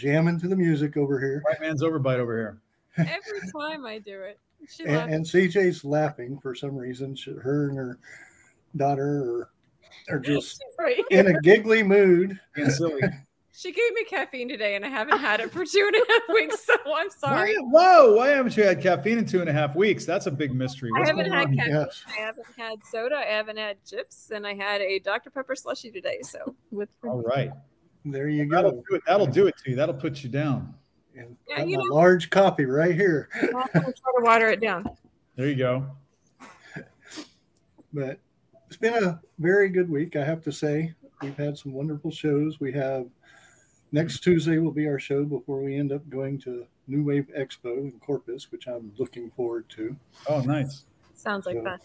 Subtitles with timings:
[0.00, 1.42] jamming to the music over here.
[1.44, 2.58] White man's overbite over here.
[2.98, 4.38] Every time I do it,
[4.86, 7.14] And, and CJ's laughing for some reason.
[7.14, 7.98] She, her and her
[8.76, 9.48] daughter
[10.08, 11.02] are, are just right.
[11.10, 12.38] in a giggly mood.
[12.54, 13.02] Being silly.
[13.52, 16.34] She gave me caffeine today, and I haven't had it for two and a half
[16.34, 16.64] weeks.
[16.64, 17.56] So I'm sorry.
[17.58, 20.06] Why, whoa, why haven't you had caffeine in two and a half weeks?
[20.06, 20.88] That's a big mystery.
[20.96, 21.56] I haven't had on?
[21.56, 21.74] caffeine.
[21.74, 22.02] Yes.
[22.08, 23.16] I haven't had soda.
[23.16, 26.20] I haven't had chips, and I had a Dr Pepper slushy today.
[26.22, 27.50] So with All right.
[28.04, 28.84] There you That'll go.
[28.88, 29.02] do it.
[29.06, 29.76] That'll do it to you.
[29.76, 30.74] That'll put you down.
[31.16, 33.28] And Yeah, you my know- large copy right here.
[33.34, 34.86] I'm try to water it down.
[35.36, 35.86] There you go.
[37.92, 38.18] But
[38.68, 40.94] it's been a very good week, I have to say.
[41.22, 42.60] We've had some wonderful shows.
[42.60, 43.06] We have
[43.92, 47.78] next Tuesday will be our show before we end up going to New Wave Expo
[47.78, 49.96] in Corpus, which I'm looking forward to.
[50.28, 50.84] Oh, nice.
[51.14, 51.78] Sounds like So- fun.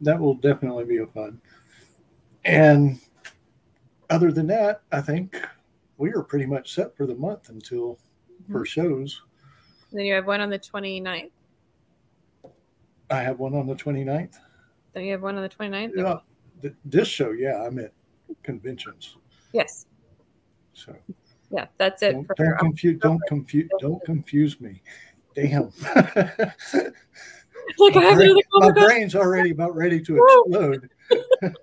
[0.00, 1.40] That will definitely be a fun.
[2.44, 2.98] And
[4.10, 5.40] other than that, I think
[5.98, 7.98] we are pretty much set for the month until
[8.42, 8.52] mm-hmm.
[8.52, 9.22] for shows.
[9.92, 11.30] Then you have one on the 29th.
[13.10, 14.38] I have one on the 29th.
[14.92, 15.92] Then you have one on the 29th.
[15.96, 16.16] Yeah,
[16.60, 17.92] th- this show, yeah, I'm at
[18.42, 19.16] conventions.
[19.52, 19.86] Yes.
[20.74, 20.94] So
[21.50, 22.12] Yeah, that's it.
[22.12, 24.82] don't, don't confuse don't confuse don't confuse me.
[25.34, 25.70] Damn.
[27.78, 30.90] like I have another My brain's already about ready to explode.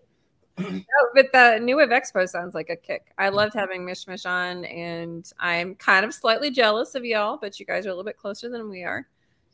[0.59, 3.13] Oh, but the New Wave Expo sounds like a kick.
[3.17, 7.59] I loved having Mish Mish on, and I'm kind of slightly jealous of y'all, but
[7.59, 9.07] you guys are a little bit closer than we are.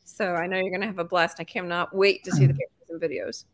[0.04, 1.40] So I know you're going to have a blast.
[1.40, 3.44] I cannot wait to see the pictures and videos.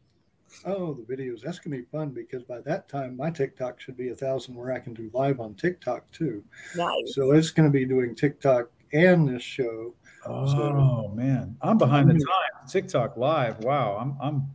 [0.64, 1.42] Oh, the videos.
[1.42, 4.72] That's gonna be fun because by that time my TikTok should be a thousand where
[4.72, 6.42] I can do live on TikTok too.
[6.74, 7.14] Nice.
[7.14, 9.94] So it's gonna be doing TikTok and this show.
[10.24, 12.22] Oh man, I'm behind the mm-hmm.
[12.22, 12.68] time.
[12.68, 13.58] TikTok live.
[13.60, 14.48] Wow, I'm I'm.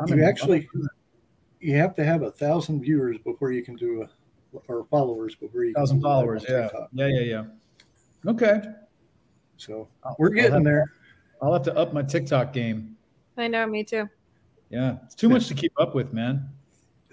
[0.00, 0.68] I'm You in- actually
[1.60, 4.08] you have to have a thousand viewers before you can do a
[4.68, 6.44] or followers before you can thousand do followers.
[6.48, 6.88] Yeah, TikTok.
[6.92, 7.44] yeah, yeah, yeah.
[8.30, 8.60] Okay,
[9.56, 10.84] So I'll- we're I'll getting have- there.
[11.42, 12.96] I'll have to up my TikTok game.
[13.36, 14.08] I know, me too.
[14.70, 16.48] Yeah, it's too much to keep up with, man.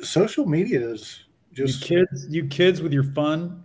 [0.01, 3.63] Social media is just you kids, you kids with your fun.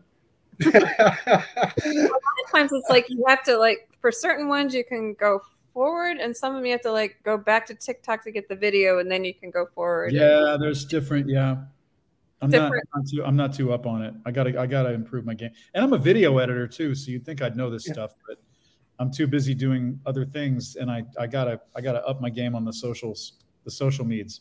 [0.67, 5.15] a lot of times it's like you have to like for certain ones you can
[5.15, 5.41] go
[5.72, 8.48] forward, and some of them you have to like go back to TikTok to get
[8.48, 10.12] the video, and then you can go forward.
[10.12, 11.28] Yeah, there's different.
[11.28, 11.56] Yeah,
[12.42, 12.88] I'm not, Different.
[12.94, 13.25] I'm not too.
[13.25, 14.14] I'm not too up on it.
[14.25, 14.58] I gotta.
[14.60, 15.50] I gotta improve my game.
[15.75, 17.92] And I'm a video editor too, so you'd think I'd know this Yeah.
[17.94, 18.38] stuff, but
[18.98, 21.04] I'm too busy doing other things, and I.
[21.19, 21.60] I gotta.
[21.75, 24.41] I gotta up my game on the socials, the social meds.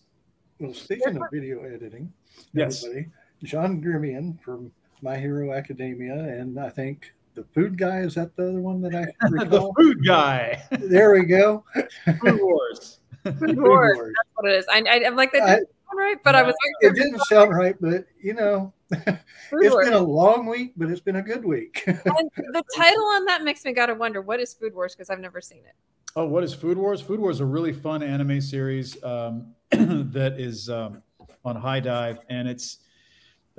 [0.60, 2.12] well, speaking of video editing,
[2.54, 2.84] Yes.
[2.84, 3.10] everybody,
[3.44, 8.50] John Gremillion from My Hero Academia, and I think the food guy is that the
[8.50, 9.06] other one that I
[9.46, 10.62] the food guy.
[10.72, 11.64] there we go.
[12.22, 13.00] food wars.
[13.24, 14.14] Food Food Wars, Wars.
[14.16, 14.66] That's what it is.
[14.70, 17.76] I, I, I'm like that didn't sound right, but I was It didn't sound right,
[17.80, 19.88] but you know, Food it's Wars.
[19.88, 21.84] been a long week, but it's been a good week.
[21.86, 25.20] And the title on that makes me gotta wonder what is Food Wars because I've
[25.20, 25.76] never seen it.
[26.16, 27.02] Oh, what is Food Wars?
[27.02, 31.04] Food Wars is a really fun anime series um, that is um,
[31.46, 32.80] on HIDIVE, and it's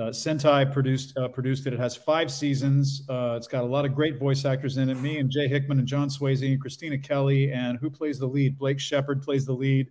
[0.00, 1.75] uh, Sentai produced uh, produced it.
[1.75, 3.03] It has five seasons.
[3.09, 4.99] Uh, it's got a lot of great voice actors in it.
[5.00, 8.58] Me and Jay Hickman and John Swasey and Christina Kelly, and who plays the lead?
[8.58, 9.91] Blake Shepard plays the lead.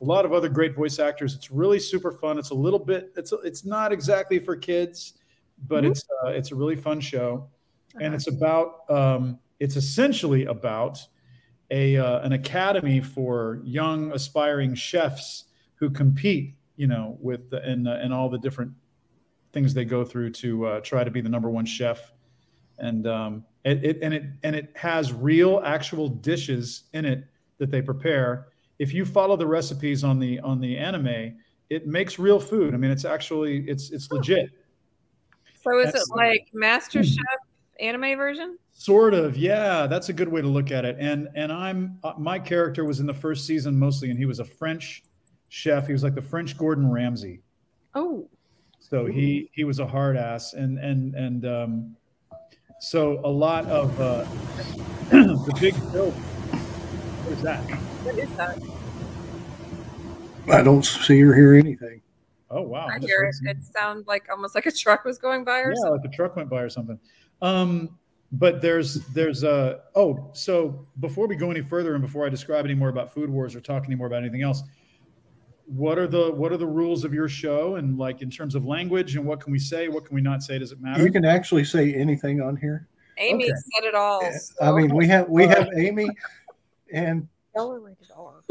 [0.00, 1.34] A lot of other great voice actors.
[1.34, 2.38] It's really super fun.
[2.38, 3.12] It's a little bit.
[3.16, 5.14] It's it's not exactly for kids,
[5.68, 5.90] but Mhm.
[5.90, 7.48] it's uh, it's a really fun show,
[8.00, 10.98] and it's about um, it's essentially about
[11.70, 15.44] a uh, an academy for young aspiring chefs
[15.74, 18.72] who compete, you know, with the, and uh, and all the different
[19.52, 22.12] things they go through to uh, try to be the number one chef,
[22.78, 27.24] and um, it, it and it and it has real actual dishes in it
[27.58, 28.48] that they prepare.
[28.78, 31.36] If you follow the recipes on the on the anime,
[31.70, 32.74] it makes real food.
[32.74, 34.50] I mean, it's actually it's it's legit.
[35.62, 37.18] So is it like Master Chef
[37.80, 38.58] anime version?
[38.72, 39.86] Sort of, yeah.
[39.86, 40.96] That's a good way to look at it.
[41.00, 44.38] And and I'm uh, my character was in the first season mostly, and he was
[44.38, 45.02] a French
[45.48, 45.86] chef.
[45.86, 47.40] He was like the French Gordon Ramsay.
[47.94, 48.28] Oh,
[48.88, 51.96] So he he was a hard ass, and and and um,
[52.78, 54.24] so a lot of uh,
[55.10, 57.60] the big oh, what is that?
[58.04, 58.62] what is that?
[60.48, 62.00] I don't see or hear anything.
[62.48, 62.86] Oh wow!
[62.86, 63.34] I hear it.
[63.50, 66.02] It sounds like almost like a truck was going by or yeah, something.
[66.02, 67.00] like a truck went by or something.
[67.42, 67.98] Um,
[68.30, 72.64] but there's there's a oh so before we go any further and before I describe
[72.64, 74.62] any more about Food Wars or talk any more about anything else,
[75.66, 78.64] what are the what are the rules of your show and like in terms of
[78.64, 80.58] language and what can we say, what can we not say?
[80.58, 81.02] Does it matter?
[81.02, 82.88] You can actually say anything on here.
[83.18, 83.52] Amy Okay.
[83.74, 84.22] said it all.
[84.60, 86.08] I mean, we have we have Amy,
[86.92, 87.26] and
[87.56, 87.72] Y'all
[88.16, 88.42] are.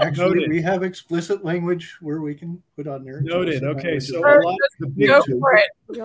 [0.00, 0.50] Actually, Noted.
[0.50, 3.20] we have explicit language where we can put on there.
[3.20, 3.62] Noted.
[3.64, 4.44] Okay, so a well.
[4.44, 5.26] lot the big joke-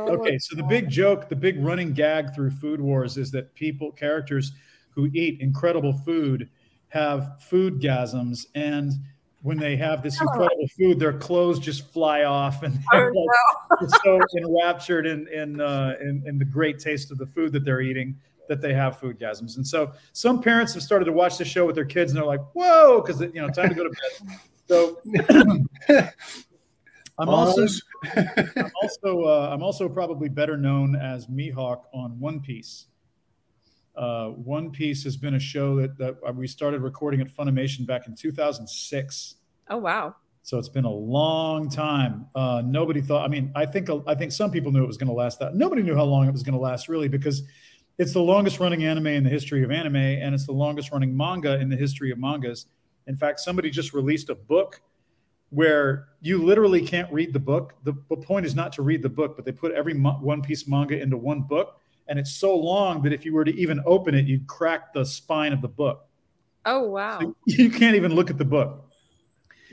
[0.10, 3.92] Okay, so the big joke, the big running gag through Food Wars is that people,
[3.92, 4.52] characters
[4.90, 6.50] who eat incredible food,
[6.90, 8.94] have food gasms, and
[9.42, 13.89] when they have this incredible food, their clothes just fly off, and Oh, they're, like,
[14.04, 17.81] so enraptured in in, uh, in in the great taste of the food that they're
[17.81, 18.18] eating
[18.48, 19.57] that they have food gasms.
[19.57, 22.25] And so some parents have started to watch the show with their kids, and they're
[22.25, 24.39] like, "Whoa!" Because you know, time to go to bed.
[24.68, 25.00] So
[27.19, 27.68] I'm also
[28.16, 32.88] I'm also uh, I'm also probably better known as Mihawk on One Piece.
[33.98, 38.08] Uh, One Piece has been a show that, that we started recording at Funimation back
[38.08, 39.36] in 2006.
[39.70, 40.16] Oh wow.
[40.44, 42.28] So it's been a long time.
[42.34, 43.26] Uh, nobody thought.
[43.26, 45.56] I mean, I think I think some people knew it was going to last that.
[45.56, 47.44] Nobody knew how long it was going to last, really, because
[47.98, 51.16] it's the longest running anime in the history of anime, and it's the longest running
[51.18, 52.68] manga in the history of mangas.
[53.08, 54.82] In fact, somebody just released a book
[55.50, 57.74] where you literally can't read the book.
[57.84, 60.42] The, the point is not to read the book, but they put every mo- One
[60.42, 63.81] Piece manga into one book, and it's so long that if you were to even
[63.86, 66.06] open it, you'd crack the spine of the book.
[66.65, 67.19] Oh wow.
[67.45, 68.89] You can't even look at the book.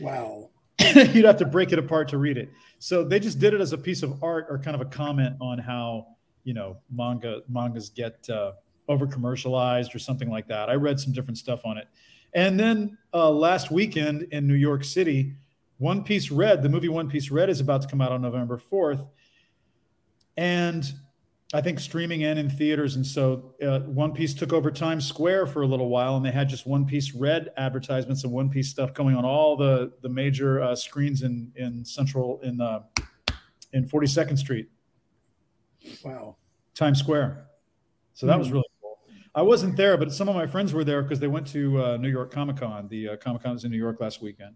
[0.00, 0.50] wow.
[0.94, 2.50] you'd have to break it apart to read it.
[2.78, 5.36] So they just did it as a piece of art or kind of a comment
[5.40, 6.08] on how
[6.44, 8.52] you know manga mangas get uh,
[8.88, 10.68] over commercialized or something like that.
[10.68, 11.88] I read some different stuff on it,
[12.34, 15.34] and then uh, last weekend in New York City,
[15.78, 18.58] One Piece Red, the movie One Piece Red, is about to come out on November
[18.58, 19.06] fourth,
[20.36, 20.92] and
[21.54, 22.96] I think streaming and in theaters.
[22.96, 26.32] And so uh, One Piece took over Times Square for a little while, and they
[26.32, 30.08] had just One Piece Red advertisements and One Piece stuff going on all the the
[30.08, 32.80] major uh, screens in in Central in uh,
[33.72, 34.68] in 42nd Street,
[36.04, 36.36] Wow.
[36.74, 37.46] Times Square.
[38.14, 38.54] So that was Hmm.
[38.54, 38.98] really cool.
[39.34, 41.96] I wasn't there, but some of my friends were there because they went to uh,
[41.98, 42.88] New York Comic Con.
[42.88, 44.54] The uh, Comic Con was in New York last weekend.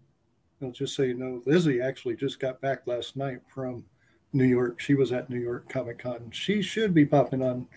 [0.59, 3.85] Well, just so you know, Lizzie actually just got back last night from
[4.33, 4.79] New York.
[4.79, 6.29] She was at New York Comic Con.
[6.31, 7.67] She should be popping on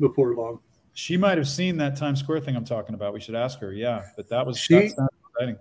[0.00, 0.58] before long.
[0.94, 3.14] She might have seen that Times Square thing I'm talking about.
[3.14, 3.72] We should ask her.
[3.72, 5.58] Yeah, but that was She- exciting.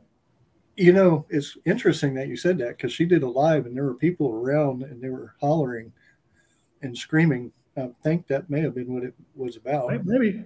[0.78, 3.84] You know, it's interesting that you said that because she did a live and there
[3.84, 5.92] were people around and they were hollering
[6.82, 7.52] and screaming.
[7.78, 10.06] I think that may have been what it was about.
[10.06, 10.44] Maybe.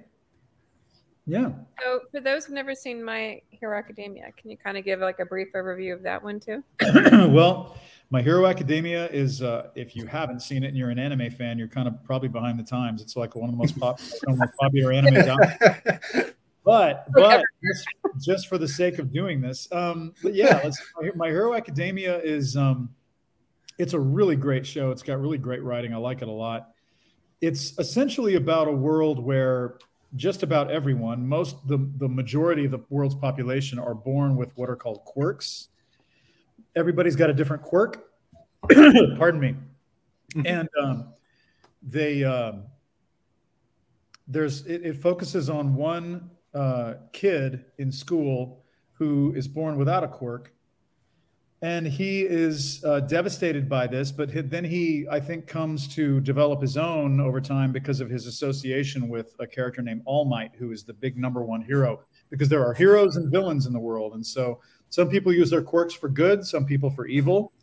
[1.27, 1.51] Yeah.
[1.83, 5.19] So for those who've never seen My Hero Academia, can you kind of give like
[5.19, 6.63] a brief overview of that one too?
[7.33, 7.77] well,
[8.11, 11.57] My Hero Academia is, uh, if you haven't seen it and you're an anime fan,
[11.57, 13.01] you're kind of probably behind the times.
[13.01, 15.17] It's like one of the most, pop- one of the most popular anime.
[15.29, 16.31] out-
[16.63, 17.87] But, but just,
[18.25, 20.81] just for the sake of doing this, um, but yeah, let's,
[21.15, 22.89] My Hero Academia is, um,
[23.77, 24.89] it's a really great show.
[24.91, 25.93] It's got really great writing.
[25.93, 26.69] I like it a lot.
[27.41, 29.77] It's essentially about a world where
[30.15, 34.69] just about everyone, most the the majority of the world's population are born with what
[34.69, 35.69] are called quirks.
[36.75, 38.09] Everybody's got a different quirk.
[39.17, 39.55] Pardon me.
[40.45, 41.13] And um,
[41.81, 42.63] they um,
[44.27, 50.07] there's it, it focuses on one uh, kid in school who is born without a
[50.07, 50.53] quirk,
[51.61, 54.11] and he is uh, devastated by this.
[54.11, 58.27] But then he, I think, comes to develop his own over time because of his
[58.27, 62.01] association with a character named All Might, who is the big number one hero.
[62.29, 64.59] Because there are heroes and villains in the world, and so
[64.89, 67.53] some people use their quirks for good, some people for evil,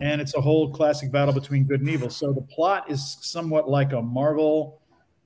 [0.00, 2.08] and it's a whole classic battle between good and evil.
[2.08, 4.78] So the plot is somewhat like a Marvel.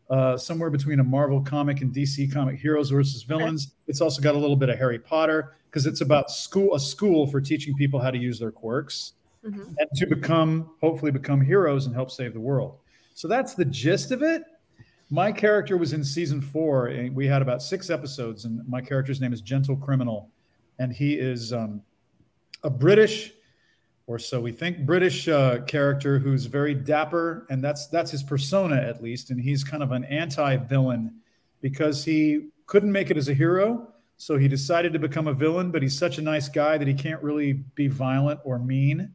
[0.09, 3.73] Uh, somewhere between a Marvel comic and DC comic, heroes versus villains.
[3.89, 7.27] It's also got a little bit of Harry Potter because it's about school, a school
[7.27, 9.13] for teaching people how to use their quirks
[9.45, 9.75] Mhm.
[9.79, 12.79] and to become, hopefully, become heroes and help save the world.
[13.13, 14.43] So that's the gist of it.
[15.11, 19.21] My character was in season four, and we had about six episodes, and my character's
[19.21, 20.31] name is Gentle Criminal,
[20.79, 21.83] and he is um,
[22.65, 23.35] a British,
[24.07, 28.77] or so we think, British uh, character who's very dapper, and that's that's his persona
[28.77, 31.17] at least, and he's kind of an anti-villain
[31.61, 35.71] because he couldn't make it as a hero, so he decided to become a villain.
[35.71, 39.15] But he's such a nice guy that he can't really be violent or mean.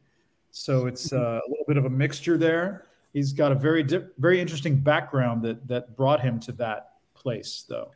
[0.50, 2.86] So it's uh, a little bit of a mixture there.
[3.12, 3.86] He's got a very
[4.18, 7.90] very interesting background that that brought him to that place, though.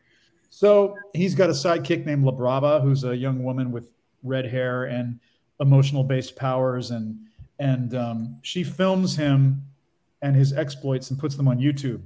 [0.51, 4.85] So he's got a sidekick named La Brava, who's a young woman with red hair
[4.85, 5.21] and
[5.61, 7.17] emotional based powers, and
[7.59, 9.63] and um, she films him
[10.23, 12.03] and his exploits and puts them on YouTube.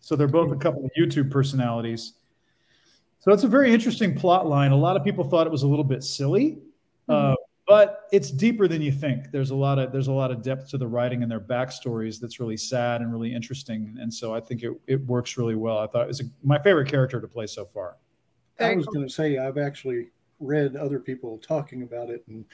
[0.00, 2.14] So they're both a couple of YouTube personalities.
[3.20, 4.72] So it's a very interesting plot line.
[4.72, 6.58] A lot of people thought it was a little bit silly,
[7.08, 7.34] uh,
[7.68, 9.30] but it's deeper than you think.
[9.30, 12.18] There's a lot of there's a lot of depth to the writing and their backstories
[12.18, 13.96] that's really sad and really interesting.
[14.00, 15.78] And so I think it, it works really well.
[15.78, 17.96] I thought it was a, my favorite character to play so far.
[18.58, 20.08] I was going to say I've actually
[20.38, 22.44] read other people talking about it, and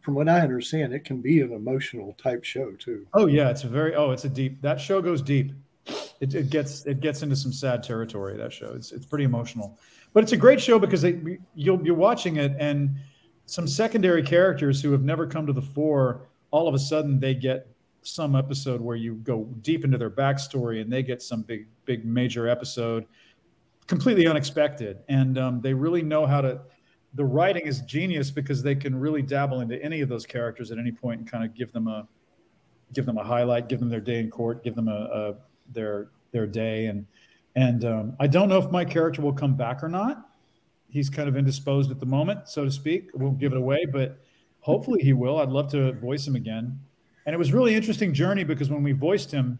[0.00, 3.06] from what I understand, it can be an emotional type show too.
[3.14, 4.60] Oh yeah, it's a very oh, it's a deep.
[4.60, 5.52] That show goes deep.
[6.20, 8.36] It, it gets it gets into some sad territory.
[8.36, 8.72] That show.
[8.74, 9.78] It's it's pretty emotional,
[10.12, 12.96] but it's a great show because they, you'll you're watching it and
[13.46, 16.28] some secondary characters who have never come to the fore.
[16.52, 17.66] All of a sudden, they get
[18.02, 22.04] some episode where you go deep into their backstory and they get some big big
[22.04, 23.06] major episode
[23.86, 26.60] completely unexpected and um, they really know how to
[27.14, 30.78] the writing is genius because they can really dabble into any of those characters at
[30.78, 32.06] any point and kind of give them a
[32.92, 35.34] give them a highlight give them their day in court give them a, a
[35.72, 37.04] their their day and
[37.56, 40.28] and um, i don't know if my character will come back or not
[40.88, 44.20] he's kind of indisposed at the moment so to speak won't give it away but
[44.60, 46.78] hopefully he will i'd love to voice him again
[47.26, 49.58] and it was really interesting journey because when we voiced him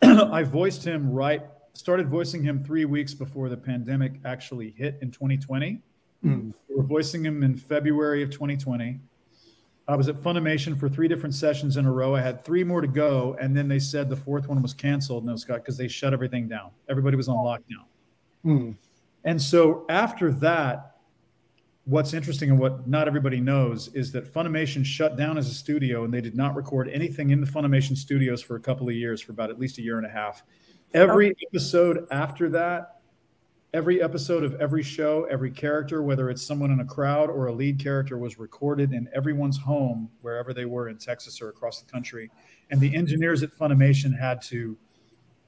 [0.02, 1.42] i voiced him right
[1.74, 5.80] started voicing him three weeks before the pandemic actually hit in 2020.
[6.24, 6.52] Mm.
[6.68, 9.00] We were voicing him in February of 2020.
[9.90, 12.14] I was at Funimation for three different sessions in a row.
[12.14, 15.24] I had three more to go, and then they said the fourth one was canceled,
[15.24, 16.70] No, Scott, because they shut everything down.
[16.88, 17.86] Everybody was on lockdown.
[18.44, 18.76] Mm.
[19.24, 20.96] And so after that,
[21.84, 26.04] what's interesting and what not everybody knows is that Funimation shut down as a studio,
[26.04, 29.20] and they did not record anything in the Funimation studios for a couple of years,
[29.20, 30.44] for about at least a year and a half.
[30.94, 32.99] Every episode after that,
[33.72, 37.52] every episode of every show, every character, whether it's someone in a crowd or a
[37.52, 41.90] lead character, was recorded in everyone's home, wherever they were in Texas or across the
[41.90, 42.30] country.
[42.70, 44.76] And the engineers at Funimation had to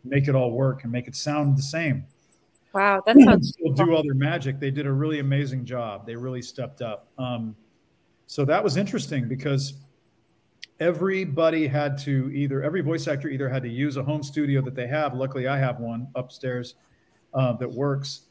[0.04, 2.06] make it all work and make it sound the same.
[2.72, 4.58] Wow, that sounds still do all their magic.
[4.58, 6.06] They did a really amazing job.
[6.06, 7.08] They really stepped up.
[7.18, 7.54] Um,
[8.26, 9.74] so that was interesting because
[10.80, 14.74] everybody had to either every voice actor either had to use a home studio that
[14.74, 16.74] they have luckily i have one upstairs
[17.34, 18.22] uh, that works.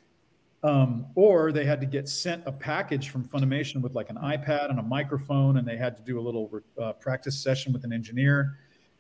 [0.64, 4.70] Um, or they had to get sent a package from funimation with like an ipad
[4.70, 7.92] and a microphone and they had to do a little uh, practice session with an
[7.92, 8.60] engineer.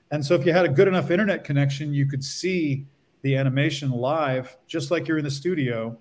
[0.10, 2.88] And so if you had a good enough internet connection you could see
[3.22, 5.96] the animation live just like you're in the studio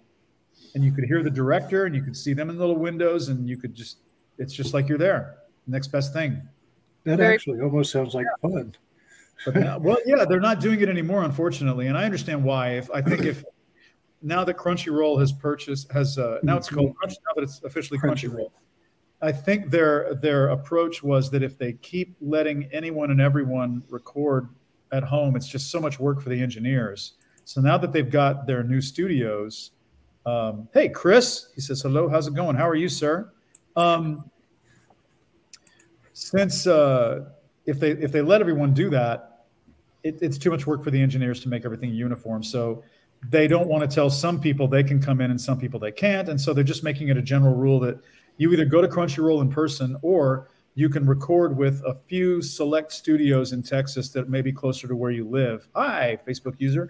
[0.75, 3.47] and you could hear the director and you could see them in little windows and
[3.47, 3.99] you could just
[4.39, 5.37] it's just like you're there.
[5.67, 6.41] Next best thing.
[7.05, 8.75] That Very actually almost sounds like fun.
[9.47, 12.71] well, yeah, they're not doing it anymore, unfortunately, and I understand why.
[12.73, 13.45] If I think if
[14.23, 17.99] now that Crunchyroll has purchased has uh, now it's called Crunch, now that it's officially
[17.99, 18.51] Crunchyroll.
[19.23, 24.49] I think their their approach was that if they keep letting anyone and everyone record
[24.93, 27.15] at home, it's just so much work for the engineers.
[27.45, 29.73] So now that they've got their new studios,
[30.27, 32.57] um, hey Chris, he says hello, how's it going?
[32.57, 33.31] How are you, sir?
[33.77, 34.31] Um,
[36.13, 37.27] since uh,
[37.67, 39.47] if they if they let everyone do that,
[40.03, 42.43] it, it's too much work for the engineers to make everything uniform.
[42.43, 42.83] So
[43.29, 45.93] they don't want to tell some people they can come in and some people they
[45.93, 48.01] can't, and so they're just making it a general rule that
[48.39, 52.93] you either go to Crunchyroll in person or you can record with a few select
[52.93, 55.69] studios in Texas that may be closer to where you live.
[55.75, 56.89] Hi, Facebook user.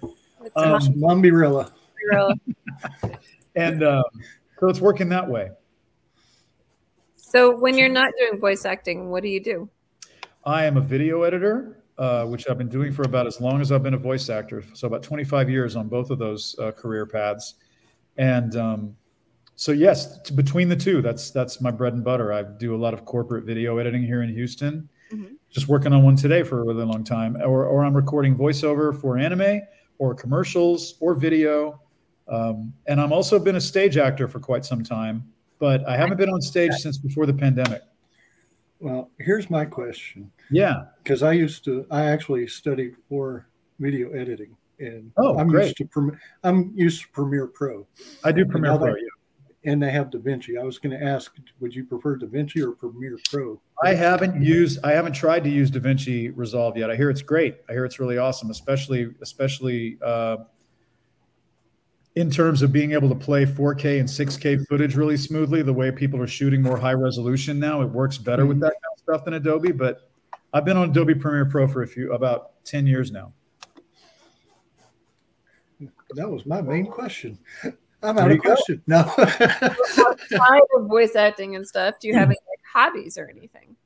[0.54, 1.72] Um, Mambirilla.
[3.56, 4.04] and um,
[4.58, 5.50] so it's working that way.
[7.16, 9.68] So when you're not doing voice acting, what do you do?
[10.44, 13.70] I am a video editor, uh, which I've been doing for about as long as
[13.70, 14.64] I've been a voice actor.
[14.72, 17.54] So about 25 years on both of those uh, career paths.
[18.16, 18.96] And um,
[19.54, 22.32] so yes, between the two, that's that's my bread and butter.
[22.32, 24.88] I do a lot of corporate video editing here in Houston.
[25.12, 25.34] Mm-hmm.
[25.50, 28.98] Just working on one today for a really long time, or or I'm recording voiceover
[28.98, 29.60] for anime
[29.98, 31.80] or commercials or video.
[32.26, 35.30] Um, and I'm also been a stage actor for quite some time
[35.60, 37.82] but I haven't been on stage since before the pandemic.
[38.80, 40.30] Well, here's my question.
[40.50, 43.46] Yeah, because I used to, I actually studied for
[43.78, 45.78] video editing, and oh, I'm great.
[45.78, 47.86] used to I'm used to Premiere Pro.
[48.24, 48.94] I do Premiere Pro.
[48.94, 49.70] They, yeah.
[49.70, 50.58] And they have DaVinci.
[50.58, 53.60] I was going to ask, would you prefer DaVinci or Premiere Pro?
[53.84, 56.90] I haven't used, I haven't tried to use DaVinci Resolve yet.
[56.90, 57.58] I hear it's great.
[57.68, 59.98] I hear it's really awesome, especially, especially.
[60.02, 60.38] Uh,
[62.20, 65.90] in terms of being able to play 4K and 6K footage really smoothly, the way
[65.90, 68.64] people are shooting more high resolution now, it works better with mm-hmm.
[68.64, 69.72] that kind of stuff than Adobe.
[69.72, 70.10] But
[70.52, 73.32] I've been on Adobe Premiere Pro for a few about 10 years now.
[76.10, 77.38] That was my main question.
[78.02, 78.82] I'm out of question.
[78.86, 78.98] No.
[79.18, 83.76] Outside of voice acting and stuff, do you have any like, hobbies or anything?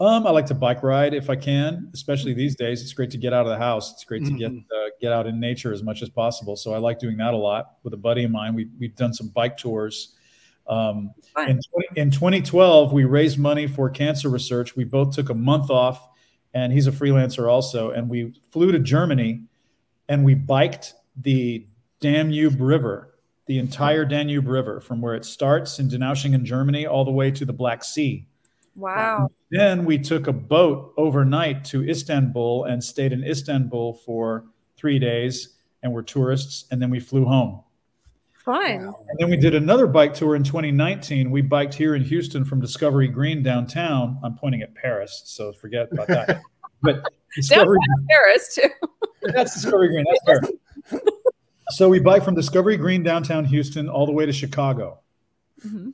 [0.00, 2.82] Um, I like to bike ride if I can, especially these days.
[2.82, 3.92] It's great to get out of the house.
[3.92, 4.58] It's great to get mm-hmm.
[4.58, 6.54] uh, get out in nature as much as possible.
[6.54, 8.54] So I like doing that a lot with a buddy of mine.
[8.54, 10.14] We we've done some bike tours.
[10.68, 11.60] Um, in,
[11.96, 14.76] in 2012, we raised money for cancer research.
[14.76, 16.08] We both took a month off,
[16.54, 17.90] and he's a freelancer also.
[17.90, 19.44] And we flew to Germany,
[20.08, 21.66] and we biked the
[22.00, 23.14] Danube River
[23.46, 27.46] the entire Danube River from where it starts in Donaueschingen, Germany, all the way to
[27.46, 28.26] the Black Sea.
[28.78, 29.28] Wow.
[29.50, 34.44] Then we took a boat overnight to Istanbul and stayed in Istanbul for
[34.76, 36.64] three days and were tourists.
[36.70, 37.62] And then we flew home.
[38.44, 38.86] Fun.
[38.86, 39.04] Wow.
[39.08, 41.30] And then we did another bike tour in 2019.
[41.30, 44.18] We biked here in Houston from Discovery Green downtown.
[44.22, 46.40] I'm pointing at Paris, so forget about that.
[46.80, 47.02] But
[47.34, 48.68] Discovery, Paris too.
[49.34, 50.04] that's Discovery Green.
[50.08, 50.24] That's
[50.90, 51.02] Paris.
[51.70, 55.00] So we bike from Discovery Green downtown Houston all the way to Chicago,
[55.66, 55.92] Mhm.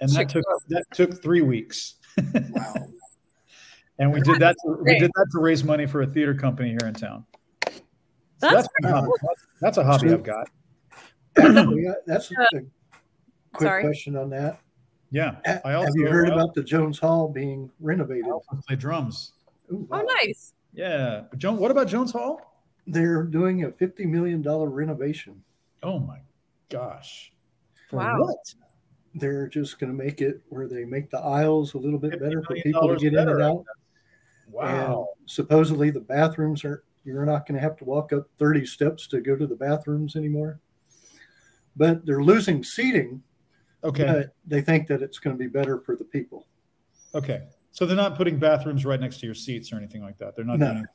[0.00, 0.58] And that took Chicago.
[0.68, 1.94] that took three weeks.
[2.50, 2.74] Wow.
[3.98, 4.56] And we did that.
[4.64, 7.24] To, we did that to raise money for a theater company here in town.
[7.68, 7.80] So
[8.40, 9.08] That's a hobby.
[9.60, 10.48] That's a hobby I've got.
[12.06, 12.46] That's a uh,
[13.52, 13.82] quick Sorry.
[13.82, 14.60] question on that.
[15.10, 18.26] Yeah, Ha- I also Have you heard I about the Jones Hall being renovated?
[18.30, 19.32] also play drums.
[19.70, 20.54] Ooh, Oh, nice.
[20.72, 21.58] Yeah, Joan.
[21.58, 22.64] What about Jones Hall?
[22.86, 25.42] They're doing a $50 million renovation.
[25.82, 26.18] Oh my
[26.70, 27.30] gosh!
[27.90, 28.16] For Wow.
[28.18, 28.54] what?
[29.14, 32.42] They're just going to make it where they make the aisles a little bit better
[32.42, 33.64] for people to get in and out.
[34.50, 35.08] Wow.
[35.20, 39.06] And supposedly the bathrooms are, you're not going to have to walk up 30 steps
[39.08, 40.60] to go to the bathrooms anymore.
[41.76, 43.22] But they're losing seating,
[43.84, 44.04] Okay.
[44.04, 46.46] but they think that it's going to be better for the people.
[47.14, 47.42] Okay.
[47.72, 50.36] So they're not putting bathrooms right next to your seats or anything like that.
[50.36, 50.72] They're not No.
[50.72, 50.86] doing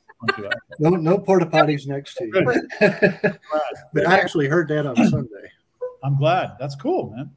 [0.48, 0.58] that.
[0.78, 2.62] No, no porta potties next to you.
[3.92, 5.50] but I actually heard that on Sunday.
[6.02, 6.52] I'm glad.
[6.58, 7.30] That's cool, man.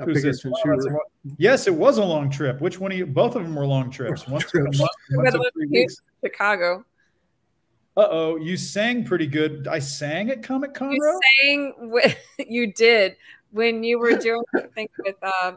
[0.00, 0.42] I Who's figured this?
[0.42, 1.00] since Wow, you were,
[1.36, 2.60] yes, it was a long trip.
[2.60, 3.06] Which one of you?
[3.06, 4.26] Both of them were long trips.
[4.26, 4.78] One took, a Trips.
[4.78, 5.96] month, one By the took way, three weeks.
[6.24, 6.84] Chicago.
[7.96, 9.68] Uh oh, you sang pretty good.
[9.68, 10.92] I sang at Comic Con.
[10.92, 13.16] You sang with you did
[13.50, 15.52] when you were doing something with uh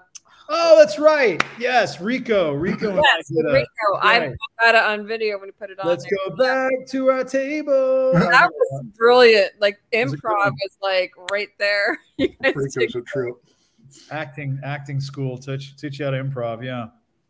[0.49, 1.41] Oh, that's right.
[1.57, 2.51] Yes, Rico.
[2.51, 3.67] Rico and yes, I did a, Rico.
[4.01, 5.87] I got it on video when you put it on.
[5.87, 6.11] Let's there.
[6.27, 8.11] go back to our table.
[8.13, 9.51] That was brilliant.
[9.61, 10.53] Like was a good improv one.
[10.61, 11.97] was like right there.
[12.17, 13.35] You guys Rico's a trip.
[14.11, 16.63] Acting acting school teach teach you how to improv.
[16.63, 16.87] Yeah,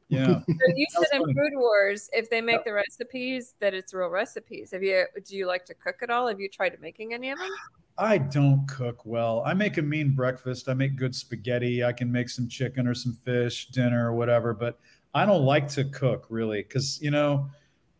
[0.09, 0.39] yeah.
[0.47, 1.33] So you said in funny.
[1.33, 4.71] Food Wars, if they make the recipes, that it's real recipes.
[4.71, 5.05] Have you?
[5.25, 6.27] Do you like to cook at all?
[6.27, 7.49] Have you tried making any of them?
[7.97, 9.43] I don't cook well.
[9.45, 10.67] I make a mean breakfast.
[10.67, 11.83] I make good spaghetti.
[11.83, 14.79] I can make some chicken or some fish dinner or whatever, but
[15.13, 17.49] I don't like to cook really because, you know,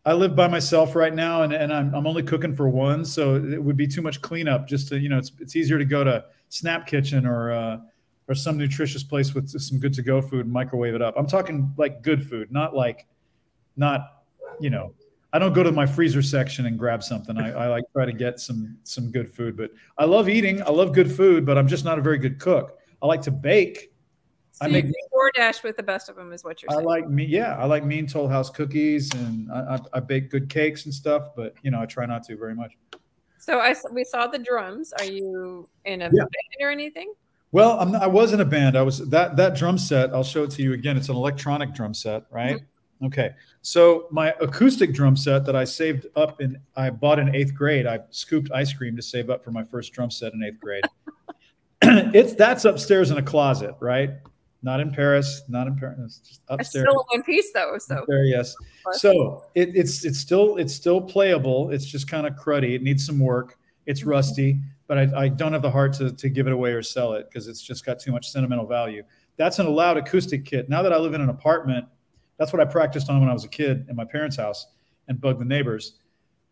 [0.04, 3.04] I live by myself right now and, and I'm, I'm only cooking for one.
[3.04, 5.84] So it would be too much cleanup just to, you know, it's, it's easier to
[5.84, 7.78] go to Snap Kitchen or, uh,
[8.28, 11.14] or some nutritious place with some good to go food and microwave it up.
[11.16, 13.06] I'm talking like good food, not like,
[13.76, 14.22] not,
[14.60, 14.94] you know,
[15.32, 17.36] I don't go to my freezer section and grab something.
[17.36, 20.62] I, I like try to get some some good food, but I love eating.
[20.62, 22.78] I love good food, but I'm just not a very good cook.
[23.02, 23.90] I like to bake.
[24.52, 26.82] So I make- do DoorDash with the best of them, is what you're saying.
[26.82, 27.56] I like me, yeah.
[27.56, 31.30] I like mean Toll House cookies, and I, I, I bake good cakes and stuff.
[31.34, 32.74] But you know, I try not to very much.
[33.36, 34.92] so I we saw the drums.
[35.00, 36.10] Are you in a Yeah.
[36.10, 37.12] band or anything?
[37.54, 38.76] Well, I'm I was in a band.
[38.76, 40.12] I was that that drum set.
[40.12, 40.96] I'll show it to you again.
[40.96, 42.56] It's an electronic drum set, right?
[42.56, 43.06] Mm-hmm.
[43.06, 43.30] Okay.
[43.62, 47.86] So my acoustic drum set that I saved up in, I bought in eighth grade.
[47.86, 50.82] I scooped ice cream to save up for my first drum set in eighth grade.
[51.82, 54.14] it's that's upstairs in a closet, right?
[54.64, 55.42] Not in Paris.
[55.48, 56.00] Not in Paris.
[56.04, 56.86] It's just It's upstairs.
[56.88, 57.78] still in one piece though.
[57.78, 58.52] So There, yes.
[58.94, 61.70] So it, it's it's still it's still playable.
[61.70, 62.74] It's just kind of cruddy.
[62.74, 63.58] It needs some work.
[63.86, 66.82] It's rusty, but I, I don't have the heart to, to give it away or
[66.82, 69.02] sell it because it's just got too much sentimental value.
[69.36, 70.68] That's an allowed acoustic kit.
[70.68, 71.86] Now that I live in an apartment,
[72.38, 74.66] that's what I practiced on when I was a kid in my parents' house
[75.08, 75.94] and bug the neighbors.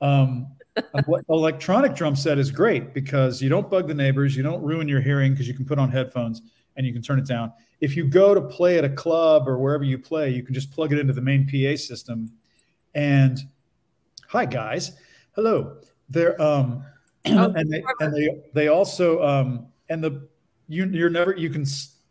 [0.00, 0.48] Um,
[1.28, 5.00] electronic drum set is great because you don't bug the neighbors, you don't ruin your
[5.00, 6.42] hearing because you can put on headphones
[6.76, 7.52] and you can turn it down.
[7.80, 10.70] If you go to play at a club or wherever you play, you can just
[10.70, 12.32] plug it into the main PA system.
[12.94, 13.38] And
[14.28, 14.92] hi guys,
[15.34, 15.78] hello.
[16.08, 16.84] They're um,
[17.26, 20.28] Oh, and they and they they also um, and the
[20.68, 21.64] you you're never you can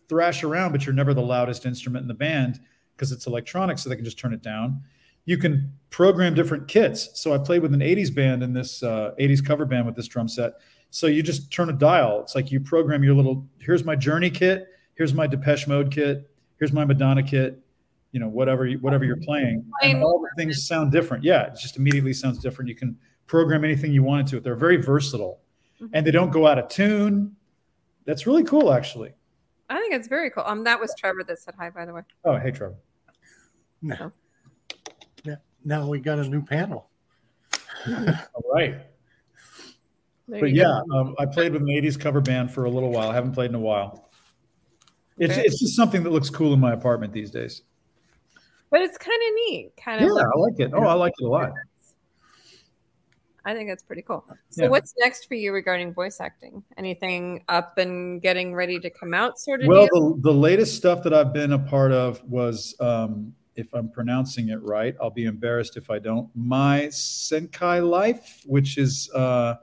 [0.08, 2.60] thrash around, but you're never the loudest instrument in the band
[2.95, 4.82] because it's electronic, so they can just turn it down.
[5.26, 7.10] You can program different kits.
[7.19, 10.08] So I played with an 80s band in this uh, 80s cover band with this
[10.08, 10.54] drum set.
[10.89, 12.21] So you just turn a dial.
[12.21, 13.47] It's like you program your little.
[13.60, 14.67] Here's my Journey kit.
[14.95, 16.30] Here's my Depeche Mode kit.
[16.60, 17.60] Here's my Madonna kit.
[18.12, 21.24] You know, whatever you, whatever you're playing, and all the things sound different.
[21.24, 22.67] Yeah, it just immediately sounds different.
[22.67, 22.97] You can
[23.32, 24.41] program anything you wanted to.
[24.41, 25.39] They're very versatile,
[25.94, 27.34] and they don't go out of tune.
[28.06, 29.13] That's really cool, actually.
[29.70, 30.44] I think it's very cool.
[30.46, 32.02] Um, that was Trevor that said hi, by the way.
[32.26, 32.76] Oh, hey, Trevor.
[33.82, 34.12] No.
[35.24, 35.36] Yeah.
[35.63, 36.89] Now we got a new panel.
[37.88, 38.82] All right.
[40.28, 43.10] There But yeah, um, I played with an 80s cover band for a little while.
[43.10, 44.10] I haven't played in a while.
[45.17, 45.44] It's, Okay.
[45.46, 47.62] it's just something that looks cool in my apartment these days.
[48.70, 49.72] but it's kind of neat.
[49.78, 50.10] Kind of.
[50.10, 50.32] Yeah, of.
[50.36, 50.72] I like it.
[50.74, 51.52] Oh, I like it a lot.
[53.43, 54.23] I think that's pretty cool.
[54.49, 54.69] So, Yeah.
[54.69, 56.63] what's next for you regarding voice acting?
[56.77, 59.67] Anything up and getting ready to come out, sort of?
[59.67, 63.89] Well, the, the latest stuff that I've been a part of was, um, if I'm
[63.89, 66.30] pronouncing it right, I'll be embarrassed if I don't.
[66.36, 69.56] My Senkai Life, which is, uh,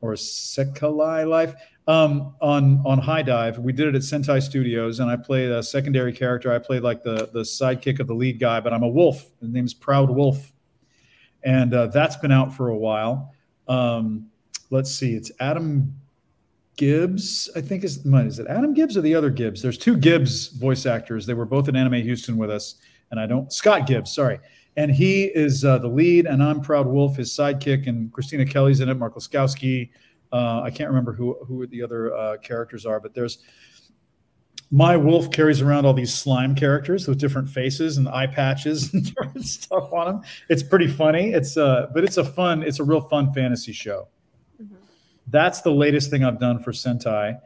[0.00, 1.54] or Sekalai Life,
[1.86, 3.58] um, on on HIDIVE.
[3.58, 6.50] We did it at Sentai Studios, and I played a secondary character.
[6.50, 9.30] I played like the the sidekick of the lead guy, but I'm a wolf.
[9.40, 10.53] His name is Proud Wolf,
[11.44, 13.34] and uh, that's been out for a while.
[13.68, 14.28] Um,
[14.70, 15.94] let's see, it's Adam
[16.76, 19.62] Gibbs, I think is is it Adam Gibbs or the other Gibbs?
[19.62, 21.24] There's two Gibbs voice actors.
[21.24, 22.76] They were both in Anime Houston with us,
[23.10, 24.40] and I don't Scott Gibbs, sorry.
[24.76, 28.80] And he is uh, the lead, and I'm Proud Wolf, his sidekick, and Christina Kelly's
[28.80, 28.94] in it.
[28.94, 29.90] Mark Laskowski.
[30.32, 33.38] Uh, I can't remember who who the other uh, characters are, but there's
[34.70, 39.04] my wolf carries around all these slime characters with different faces and eye patches and
[39.04, 40.22] different stuff on them.
[40.48, 41.32] It's pretty funny.
[41.32, 44.08] It's uh, but it's a fun, it's a real fun fantasy show
[44.62, 44.76] Mhm.
[45.28, 47.40] that's the latest thing I've done for Sentai.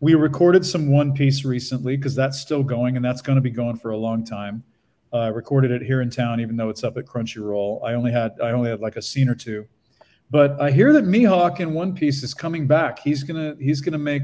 [0.00, 3.50] We recorded some One Piece recently because that's still going and that's going to be
[3.50, 4.62] going for a long time.
[5.12, 7.82] Uh, I recorded it here in town, even though it's up at Crunchyroll.
[7.84, 9.66] I only had I only had like a scene or two,
[10.30, 12.98] but I hear that Mihawk in One Piece is coming back.
[12.98, 14.22] He's gonna he's gonna make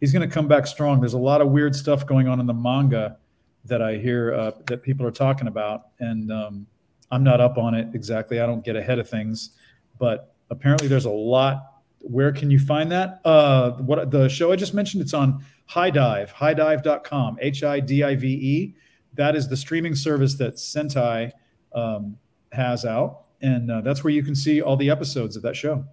[0.00, 1.00] he's gonna come back strong.
[1.00, 3.18] There's a lot of weird stuff going on in the manga
[3.64, 6.66] that I hear uh, that people are talking about, and um,
[7.10, 8.40] I'm not up on it exactly.
[8.40, 9.50] I don't get ahead of things,
[9.98, 14.56] but apparently there's a lot where can you find that uh what the show i
[14.56, 18.74] just mentioned it's on high dive hidive.com h-i-d-i-v-e
[19.14, 21.32] that is the streaming service that sentai
[21.74, 22.16] um,
[22.52, 25.84] has out and uh, that's where you can see all the episodes of that show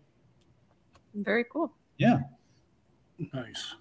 [1.15, 1.73] Very cool.
[1.97, 2.19] yeah
[3.33, 3.75] Nice.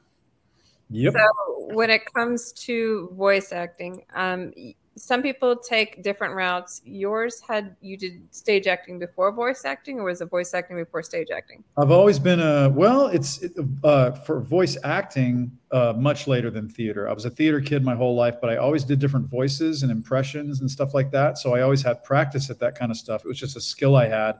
[0.92, 1.14] Yep.
[1.14, 4.52] So, when it comes to voice acting, um,
[4.96, 6.82] some people take different routes.
[6.84, 11.02] Yours had you did stage acting before voice acting, or was it voice acting before
[11.02, 11.64] stage acting?
[11.78, 13.44] i've always been a well it's
[13.84, 17.08] uh, for voice acting uh, much later than theater.
[17.08, 19.90] I was a theater kid my whole life but i always did different voices and
[19.90, 21.38] impressions and stuff like that.
[21.38, 23.24] So i always had practice at that kind of stuff.
[23.24, 24.36] It was just a skill i had.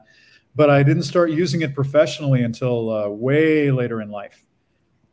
[0.55, 4.45] But i didn't start using it professionally until uh, way later in life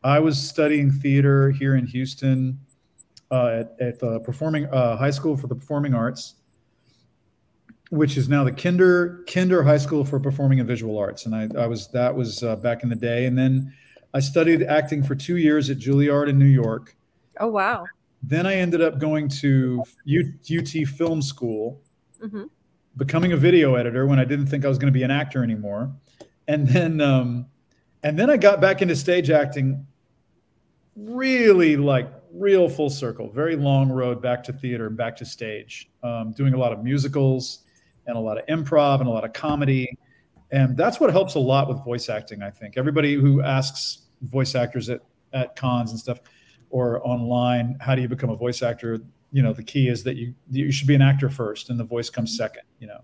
[0.03, 2.59] i was studying theater here in houston
[3.33, 6.35] uh, at, at the performing uh, high school for the performing arts
[7.91, 11.49] which is now the Kinder Kinder High School for Performing and Visual Arts, and I,
[11.59, 13.73] I was that was uh, back in the day, and then
[14.15, 16.97] I studied acting for two years at Juilliard in New York.
[17.39, 17.85] Oh wow.
[18.23, 21.81] Then I ended up going to U- UT Film School,
[22.21, 22.45] hmm
[22.97, 25.43] becoming a video editor when I didn't think I was going to be an actor
[25.43, 25.93] anymore,
[26.49, 27.47] and then um,
[28.03, 29.87] and then I got back into stage acting.
[30.97, 35.89] Really like real full circle, very long road back to theater and back to stage,
[36.03, 37.61] um, doing a lot of musicals
[38.07, 39.97] and a lot of improv and a lot of comedy.
[40.51, 42.77] And that's what helps a lot with voice acting, I think.
[42.77, 45.01] Everybody who asks voice actors at,
[45.33, 46.19] at cons and stuff
[46.71, 48.99] or online, how do you become a voice actor?
[49.33, 51.85] You know, the key is that you you should be an actor first and the
[51.85, 53.01] voice comes second, you know.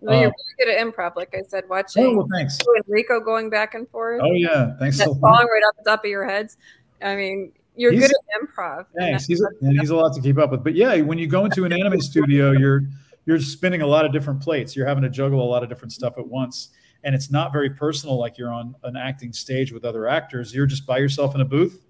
[0.00, 1.64] Well, you're Uh, really good at improv, like I said.
[1.64, 2.58] Oh, Watching well, thanks.
[2.64, 4.76] you and Rico going back and forth, Oh, yeah.
[4.78, 4.98] Thanks.
[4.98, 5.20] that's so much.
[5.20, 6.56] falling right off the top of your heads.
[7.04, 8.86] I mean, you're He's- good at improv.
[8.96, 9.26] Thanks.
[9.26, 10.64] He's a, and he's a lot to keep up with.
[10.64, 12.82] But yeah, when you go into an anime studio, you're
[13.26, 14.74] you're spinning a lot of different plates.
[14.74, 16.70] You're having to juggle a lot of different stuff at once,
[17.04, 18.18] and it's not very personal.
[18.18, 20.54] Like you're on an acting stage with other actors.
[20.54, 21.84] You're just by yourself in a booth,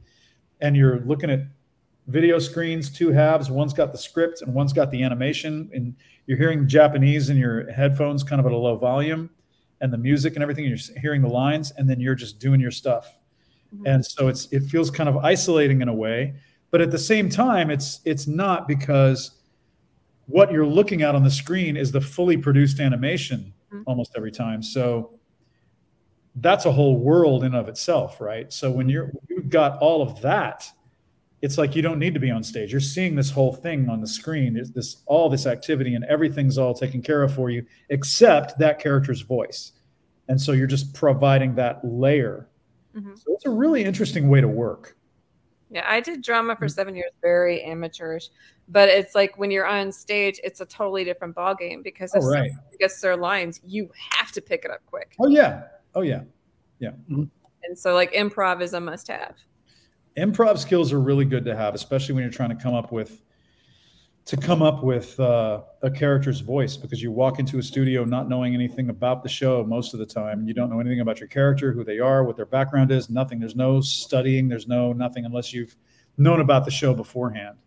[0.61, 1.41] and you're looking at
[2.07, 3.51] video screens, two halves.
[3.51, 5.95] One's got the script and one's got the animation, and
[6.27, 9.31] you're hearing Japanese in your headphones, kind of at a low volume,
[9.81, 10.65] and the music and everything.
[10.65, 13.19] You're hearing the lines, and then you're just doing your stuff
[13.75, 13.83] Mhm.
[13.87, 16.35] and so it's it feels kind of isolating in a way
[16.71, 19.33] but at the same time it's it's not because
[20.27, 23.83] what you're looking at on the screen is the fully produced animation Mhm.
[23.87, 24.63] almost every time.
[24.63, 25.11] So
[26.37, 28.53] that's a whole world in of itself right?
[28.53, 30.71] So when you're you've got all of that
[31.43, 32.73] it's like you don't need to be on stage.
[32.73, 34.55] You're seeing this whole thing on the screen.
[34.55, 38.79] There's this all this activity and everything's all taken care of for you except that
[38.79, 39.73] character's voice.
[40.29, 42.49] And so you're just providing that layer
[42.95, 43.19] Mhm.
[43.19, 44.97] so it's a really interesting way to work.
[45.71, 46.59] Yeah, I did drama Mm.
[46.59, 48.29] for seven years, very amateurish.
[48.69, 52.27] But it's like when you're on stage, it's a totally different ballgame because if Oh,
[52.29, 52.51] right.
[52.51, 55.15] someone gets their lines, you have to pick it up quick.
[55.21, 55.65] Oh yeah.
[55.95, 56.23] Oh yeah.
[56.79, 56.93] yeah.
[57.09, 59.37] And so, like, improv is a must have.
[60.17, 63.23] Improv skills are really good to have, especially when you're trying to come up with
[64.25, 68.27] to come up with uh, a character's voice because you walk into a studio not
[68.27, 70.49] knowing anything about the show most of the time.
[70.49, 73.39] You don't know anything about your character, who they are, what their background is, nothing.
[73.39, 75.77] There's no studying, there's no nothing unless you've
[76.17, 77.59] known about the show beforehand.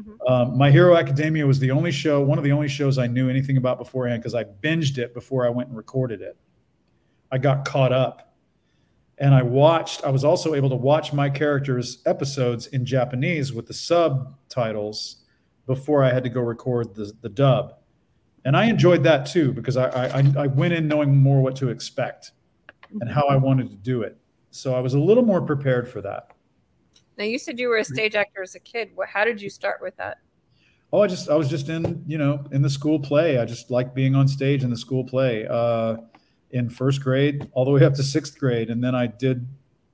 [0.00, 0.30] Mhm.
[0.30, 3.28] Um, My Hero Academia was the only show, one of the only shows I knew
[3.28, 6.36] anything about beforehand because I binged it before I went and recorded it.
[7.32, 8.36] I got caught up.
[9.18, 13.66] And I watched, I was also able to watch my character's episodes in Japanese with
[13.66, 15.23] the subtitles
[15.66, 17.74] before I had to go record the, the dub.
[18.44, 21.68] And I enjoyed that too because I, I, I went in knowing more what to
[21.68, 22.32] expect
[23.00, 24.18] and how I wanted to do it.
[24.50, 26.30] So I was a little more prepared for that.
[27.16, 28.90] Now you said you were a stage actor as a kid.
[28.94, 30.18] What, how did you start with that?
[30.92, 33.38] Oh, I just I was just in you know in the school play.
[33.38, 35.46] I just like being on stage in the school play.
[35.48, 35.96] Uh,
[36.54, 39.46] in first grade all the way up to sixth grade, and then I did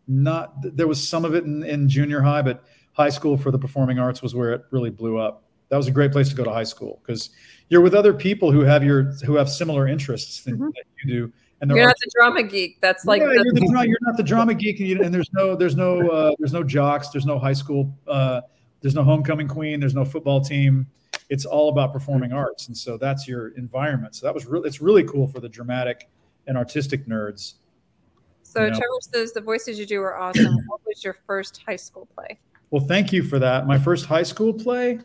[0.06, 0.54] not.
[0.62, 3.98] There was some of it in, in junior high, but high school for the performing
[3.98, 5.44] arts was where it really blew up.
[5.70, 7.30] That was a great place to go to high school because
[7.68, 10.72] you're with other people who have your who have similar interests than Mhm.
[10.74, 11.32] that you do.
[11.62, 12.80] And You're not the drama geek.
[12.80, 15.30] That's like yeah, the- you're, the, you're not the drama geek, and, you, and there's
[15.32, 18.40] no there's no uh, there's no jocks, there's no high school, uh,
[18.80, 20.86] there's no homecoming queen, there's no football team.
[21.28, 24.16] It's all about performing arts, and so that's your environment.
[24.16, 26.08] So that was really it's really cool for the dramatic
[26.46, 27.54] and artistic nerds.
[28.42, 28.64] so.
[28.64, 28.76] you know.
[28.76, 30.56] Trevor says the voices you do are awesome.
[30.66, 32.38] what was your first high school play?
[32.70, 33.66] Well, thank you for that.
[33.66, 34.98] My first high school play,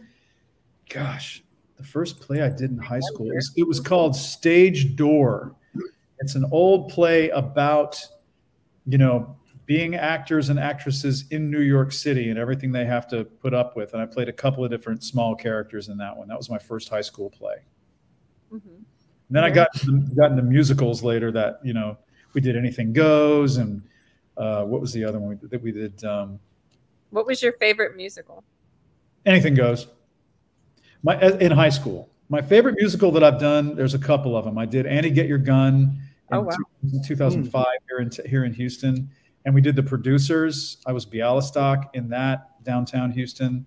[0.90, 1.44] gosh,
[1.78, 5.56] the first play I did in high school it was, it was called Stage Door.
[6.20, 8.00] It's an old play about,
[8.86, 13.26] you know, being actors and actresses in New York City and everything they have to
[13.26, 13.94] put up with.
[13.94, 16.28] And I played a couple of different small characters in that one.
[16.28, 17.58] That was my first high school play.
[18.54, 18.62] Mhm.
[18.64, 18.86] And
[19.30, 19.70] then I got
[20.16, 21.32] got into musicals later.
[21.32, 21.98] That you know,
[22.34, 23.82] we did Anything Goes, and
[24.38, 26.04] uh, what was the other one we that we did?
[26.06, 26.40] Um,
[27.10, 28.44] What was your favorite musical?
[29.26, 29.88] anything goes.
[31.06, 33.76] My in high school, my favorite musical that I've done.
[33.76, 34.58] There's a couple of them.
[34.58, 36.00] I did Annie Get Your Gun
[36.32, 36.52] in Oh, wow.
[36.92, 39.08] two- 2005 here in here in Houston,
[39.46, 40.78] and we did the producers.
[40.88, 43.64] I was Bialystock in that downtown Houston,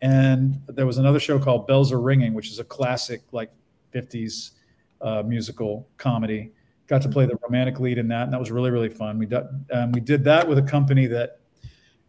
[0.00, 3.50] and there was another show called Bells Are Ringing, which is a classic like
[3.92, 4.52] 50s
[5.00, 6.52] uh, musical comedy.
[6.86, 9.18] Got to play the romantic lead in that, and that was really really fun.
[9.18, 11.40] We did um, we did that with a company that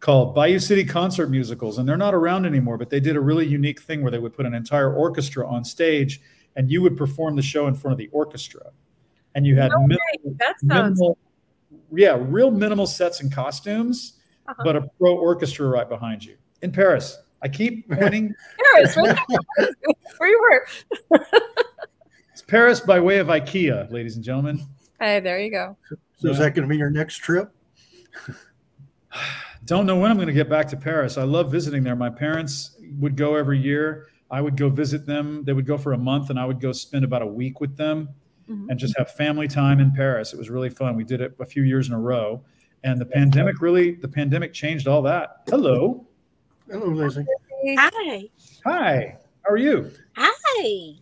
[0.00, 2.78] called Bayou City Concert Musicals, and they're not around anymore.
[2.78, 5.64] But they did a really unique thing where they would put an entire orchestra on
[5.64, 6.20] stage,
[6.56, 8.70] and you would perform the show in front of the orchestra,
[9.34, 9.98] and you had No minimal.
[10.38, 11.00] That sounds.
[11.00, 11.18] minimal
[11.92, 14.14] yeah, real minimal sets and costumes,
[14.46, 14.62] Uh-huh.
[14.64, 17.18] but a pro orchestra right behind you in Paris.
[17.42, 18.34] I keep pointing.
[18.74, 19.18] Paris, right
[20.18, 20.40] where you
[21.10, 21.20] were.
[22.32, 24.60] it's Paris by way of IKEA, ladies and gentlemen.
[25.00, 25.76] Hey, there you go.
[26.18, 27.50] So is that going to be your next trip?
[29.68, 31.18] Don't know when I'm going to get back to Paris.
[31.18, 31.94] I love visiting there.
[31.94, 34.06] My parents would go every year.
[34.30, 35.44] I would go visit them.
[35.44, 37.76] They would go for a month, and I would go spend about a week with
[37.76, 38.08] them
[38.48, 38.70] Mhm.
[38.70, 40.32] and just have family time in Paris.
[40.32, 40.96] It was really fun.
[40.96, 42.42] We did it a few years in a row,
[42.82, 45.42] and the pandemic really the pandemic changed all that.
[45.50, 46.06] Hello,
[46.70, 47.26] Hello, Lizzie.
[47.78, 48.30] Hi.
[48.64, 49.90] hi, how are you?
[50.16, 50.94] Hi.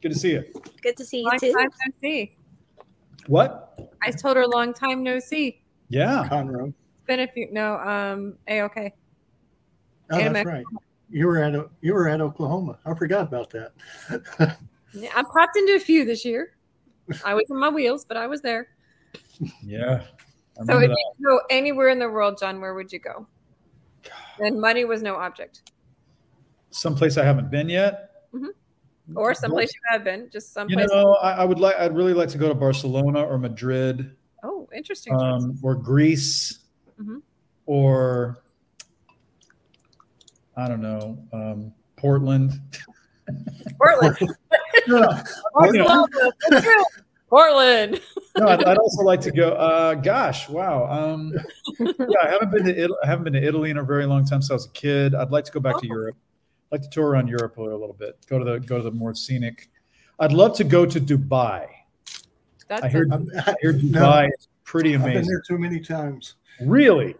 [0.00, 0.44] Good to see you.
[0.80, 1.52] Good to see you Long too.
[1.52, 2.36] time no see.
[3.26, 3.78] What?
[4.00, 5.60] I told her long time no see.
[5.90, 6.26] Yeah.
[6.30, 6.72] Conroe.
[7.08, 7.48] It's been a few.
[7.52, 8.92] No, um, a okay.
[10.10, 10.50] Oh, that's Mexico.
[10.50, 10.64] right.
[11.10, 12.78] You were at you were at Oklahoma.
[12.84, 13.72] I forgot about that.
[14.94, 16.56] Yeah, I popped into a few this year.
[17.22, 18.68] I was in my wheels, but I was there.
[19.62, 20.00] Yeah.
[20.58, 20.96] I So if that.
[21.18, 23.26] you go anywhere in the world, John, where would you go?
[24.38, 25.72] And money was no object,
[26.70, 28.12] Someplace I haven't been yet.
[29.14, 30.88] or someplace you have been, just You someplace.
[30.90, 31.76] know, I, I would like.
[31.76, 34.16] I'd really like to go to Barcelona or Madrid.
[34.42, 35.14] oh, interesting.
[35.20, 36.60] um, or Greece,
[37.00, 37.22] Mhm.
[37.66, 38.38] or
[40.56, 42.52] I don't know, um, Portland.
[43.80, 44.16] Portland.
[44.86, 45.22] Yeah.
[45.54, 46.08] Oklahoma.
[47.28, 48.00] Portland.
[48.38, 49.50] No, I'd, I'd also like to go.
[49.52, 50.86] Uh, gosh, wow.
[50.90, 51.34] Um,
[51.78, 52.98] yeah, I haven't been to Italy.
[53.02, 55.14] I haven't been to Italy in a very long time since I was a kid.
[55.14, 55.94] I'd like to go back to Oh.
[55.94, 56.16] Europe.
[56.72, 58.16] I'd like to tour around Europe a little bit.
[58.28, 59.68] Go to the go to the more scenic.
[60.20, 61.66] I'd love to go to Dubai.
[62.68, 65.08] That's I heard a- I'm- I heard No, Dubai is pretty amazing.
[65.18, 66.34] I've been there too many times.
[66.60, 67.14] Really?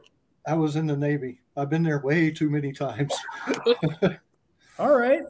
[0.47, 1.41] I was in the Navy.
[1.57, 3.13] I've been there way too many times.
[4.79, 5.23] All right.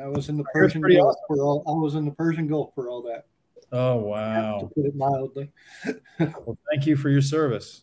[0.00, 1.64] I was in the Persian pretty Gulf for all.
[1.66, 3.24] I was in the Persian Gulf for all that.
[3.72, 4.58] Oh wow!
[4.60, 4.70] To wow.
[4.74, 5.50] put it mildly,
[6.20, 7.82] Well, thank you for your service.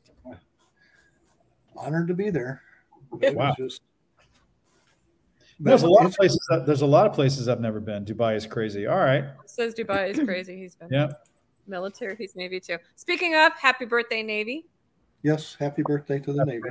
[1.76, 2.62] honored to be there.
[3.22, 3.54] It Wow.
[3.58, 3.82] just-
[5.60, 6.40] There's a lot of places.
[6.50, 8.06] That, there's a lot of places I've never been.
[8.06, 8.88] Dubai is crazy.
[8.88, 9.26] All right.
[9.46, 10.58] says Dubai is crazy.
[10.58, 11.10] He's been Yeah.
[11.68, 12.16] military.
[12.16, 12.78] He's Navy too.
[12.96, 14.68] Speaking of, happy birthday, Navy.
[15.26, 16.70] Yes, happy birthday to the Navy.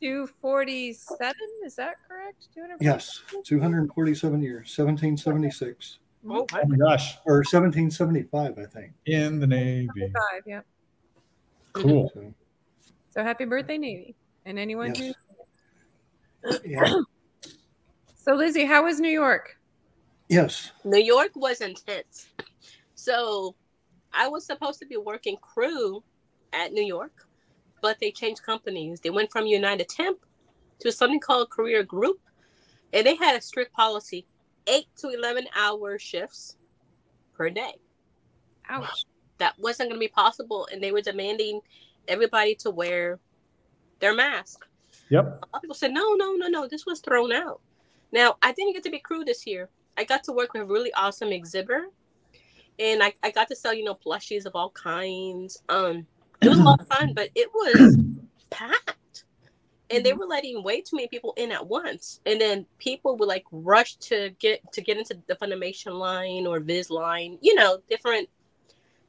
[0.00, 1.34] 247,
[1.66, 2.48] is that correct?
[2.54, 2.78] 247?
[2.80, 7.18] Yes, 247 years, 1776 Oh, Oh my gosh.
[7.26, 8.92] or 1775, I think.
[9.04, 9.90] In the Navy.
[9.98, 10.62] Five, yeah.
[11.74, 12.10] Cool.
[12.14, 12.34] So,
[13.10, 14.14] So happy birthday, Navy.
[14.46, 15.12] And anyone Yes.
[16.42, 16.58] who.
[16.64, 16.94] yeah.
[18.16, 19.58] So, Lizzie, how was New York?
[20.30, 20.72] Yes.
[20.86, 22.28] New York was intense.
[22.94, 23.54] So
[24.14, 26.02] I was supposed to be working crew
[26.54, 27.26] at New York,
[27.84, 29.00] but they changed companies.
[29.00, 30.18] They went from United Temp
[30.80, 32.18] to something called Career Group,
[32.94, 34.24] and they had a strict policy:
[34.66, 36.56] eight to eleven hour shifts
[37.34, 37.74] per day.
[38.70, 39.04] Ouch.
[39.36, 41.60] That wasn't going to be possible, and they were demanding
[42.08, 43.20] everybody to wear
[44.00, 44.64] their mask.
[45.10, 45.24] Yep.
[45.24, 47.60] A lot of people said, no, no, no, no, this was thrown out.
[48.12, 49.68] Now, I didn't get to be crew this year.
[49.98, 51.88] I got to work with a really awesome exhibitor.
[52.78, 55.62] And I, I got to sell, you know, plushies of all kinds.
[55.68, 56.06] Um,
[56.44, 57.96] it was a lot of fun, but it was
[58.50, 59.24] packed.
[59.90, 62.20] And they were letting way too many people in at once.
[62.26, 66.58] And then people would like rush to get to get into the Funimation line or
[66.60, 68.28] Viz line, you know, different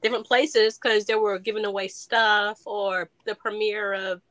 [0.01, 4.21] different places because they were giving away stuff or the premiere of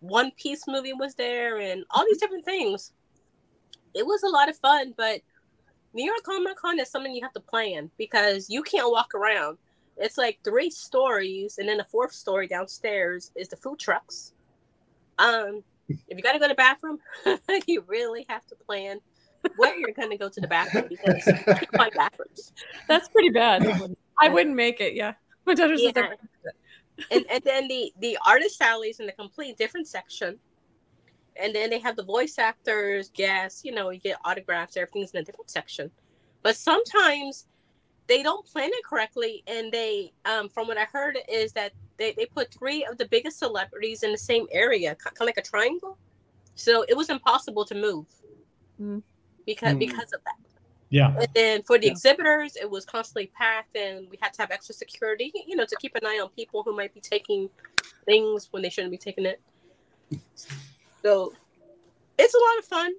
[0.00, 2.92] one Piece movie was there and all these different things.
[3.94, 5.20] It was a lot of fun, but
[5.92, 9.58] New York Comic Con is something you have to plan because you can't walk around.
[9.98, 14.32] It's like three stories, and then the fourth story downstairs is the food trucks.
[15.18, 16.98] Um, if you got to go to the bathroom,
[17.66, 18.98] you really have to plan
[19.56, 21.24] where you're going to go to the bathroom because
[21.76, 22.52] find bathrooms.
[22.86, 23.66] That's pretty bad.
[24.20, 24.94] I wouldn't make it.
[24.94, 25.14] Yeah.
[25.46, 26.12] My daughter says Yeah.
[27.10, 30.38] and and then the the artist alleys in a complete different section
[31.40, 35.20] and then they have the voice actors guests you know you get autographs everything's in
[35.20, 35.90] a different section
[36.42, 37.46] but sometimes
[38.08, 42.12] they don't plan it correctly and they um from what i heard is that they,
[42.12, 45.42] they put three of the biggest celebrities in the same area kind of like a
[45.42, 45.96] triangle
[46.54, 48.06] so it was impossible to move
[48.80, 49.02] Mm.
[49.44, 49.80] because Mm.
[49.80, 50.36] because of that
[50.90, 51.14] Yeah.
[51.18, 51.92] and then for the Yeah.
[51.92, 55.76] exhibitors, it was constantly packed, and we had to have extra security, you know, to
[55.76, 57.50] keep an eye on people who might be taking
[58.06, 59.40] things when they shouldn't be taking it.
[61.02, 61.34] So
[62.18, 62.92] it's a lot of fun,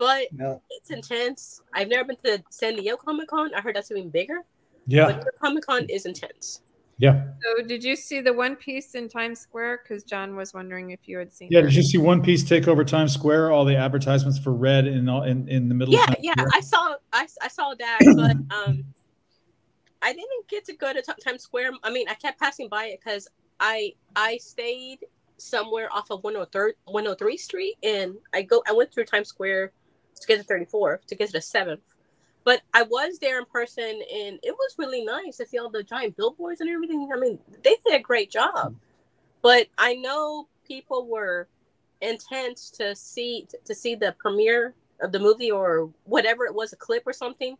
[0.00, 1.60] but now, it's intense.
[1.74, 3.54] I've never been to San Diego Comic Con.
[3.54, 4.38] I heard that's even bigger,
[4.86, 5.06] Yeah.
[5.06, 6.62] but New Comic Con is intense.
[6.96, 7.26] Yeah.
[7.42, 9.80] So, did you see the One Piece in Times Square?
[9.84, 11.48] Because John was wondering if you had seen.
[11.50, 11.60] Yeah.
[11.60, 11.68] that.
[11.68, 13.52] Did you see One Piece take over Times Square?
[13.52, 16.32] All the advertisements for Red in all in, in the middle Yeah, of Times yeah,
[16.32, 16.48] Square?
[16.54, 18.84] I saw, I, I saw that, but um,
[20.02, 21.72] I didn't get to go to Ti- Times Square.
[21.84, 23.28] I mean, I kept passing by it because
[23.60, 25.00] I I stayed
[25.36, 29.72] somewhere off of 103 103 Street, and I go I went through Times Square
[30.20, 31.80] to get to 34th, to get to the seventh.
[32.44, 35.82] But I was there in person, and it was really nice to see all the
[35.82, 37.10] giant billboards and everything.
[37.14, 38.74] I mean, they did a great job.
[39.42, 41.48] But I know people were
[42.00, 46.76] intense to see to see the premiere of the movie or whatever it was, a
[46.76, 47.56] clip or something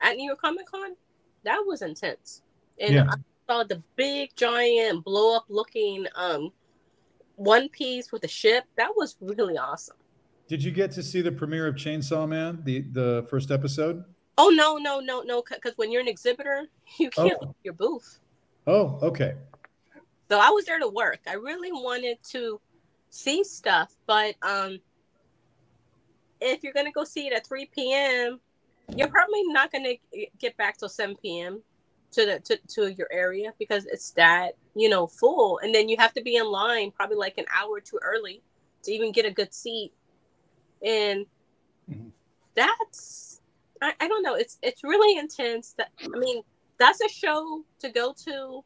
[0.00, 0.96] at New York Comic Con.
[1.44, 2.42] That was intense,
[2.80, 3.04] and Yeah.
[3.08, 3.14] I
[3.46, 6.52] saw the big giant blow up looking um
[7.36, 8.64] one piece with a ship.
[8.76, 9.96] That was really awesome.
[10.48, 14.04] Did you get to see the premiere of Chainsaw Man, the the first episode?
[14.38, 15.42] Oh no no no no!
[15.48, 16.66] Because when you're an exhibitor,
[16.98, 17.46] you can't Oh.
[17.46, 18.20] leave your booth.
[18.66, 19.34] Oh, okay.
[20.28, 21.20] So I was there to work.
[21.26, 22.60] I really wanted to
[23.10, 24.78] see stuff, but um,
[26.40, 28.40] if you're gonna go see it at 3 p.m.,
[28.96, 29.94] you're probably not gonna
[30.38, 31.62] get back till 7 p.m.
[32.12, 35.96] to the to, to your area because it's that you know full, and then you
[35.98, 38.42] have to be in line probably like an hour too early
[38.82, 39.92] to even get a good seat,
[40.86, 41.26] and
[41.90, 42.10] Mhm.
[42.54, 43.40] that's
[43.82, 44.34] I, I don't know.
[44.34, 45.74] It's it's really intense.
[45.76, 46.42] That I mean,
[46.78, 48.64] that's a show to go to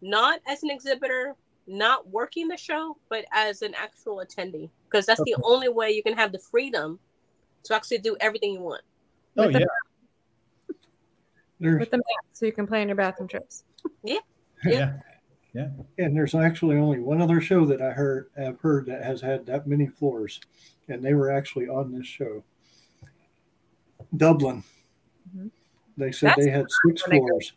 [0.00, 1.34] not as an exhibitor,
[1.66, 6.02] not working the show, but as an actual attendee, because that's the only way you
[6.02, 7.00] can have the freedom
[7.64, 8.82] to actually do everything you want.
[9.36, 9.64] Oh With yeah.
[11.58, 13.64] there's with the map, so you can play on your bathroom trips.
[14.04, 14.18] Yeah.
[14.64, 14.92] Yeah.
[15.52, 15.68] yeah.
[15.98, 19.46] and there's actually only one other show that I heard have heard that has had
[19.46, 20.40] that many floors,
[20.88, 22.42] and they were actually on this show.
[24.16, 24.62] Dublin.
[25.36, 25.50] Mhm.
[25.96, 27.52] They said That's they had six when I go- floors.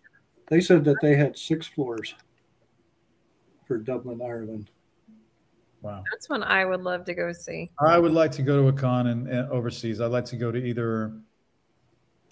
[0.49, 2.15] They said that they had six floors
[3.65, 4.69] for Dublin, Ireland.
[5.81, 6.03] Wow.
[6.11, 7.69] That's one I would love to go see.
[7.79, 10.01] I would like to go to a con and, and overseas.
[10.01, 11.13] I'd like to go to either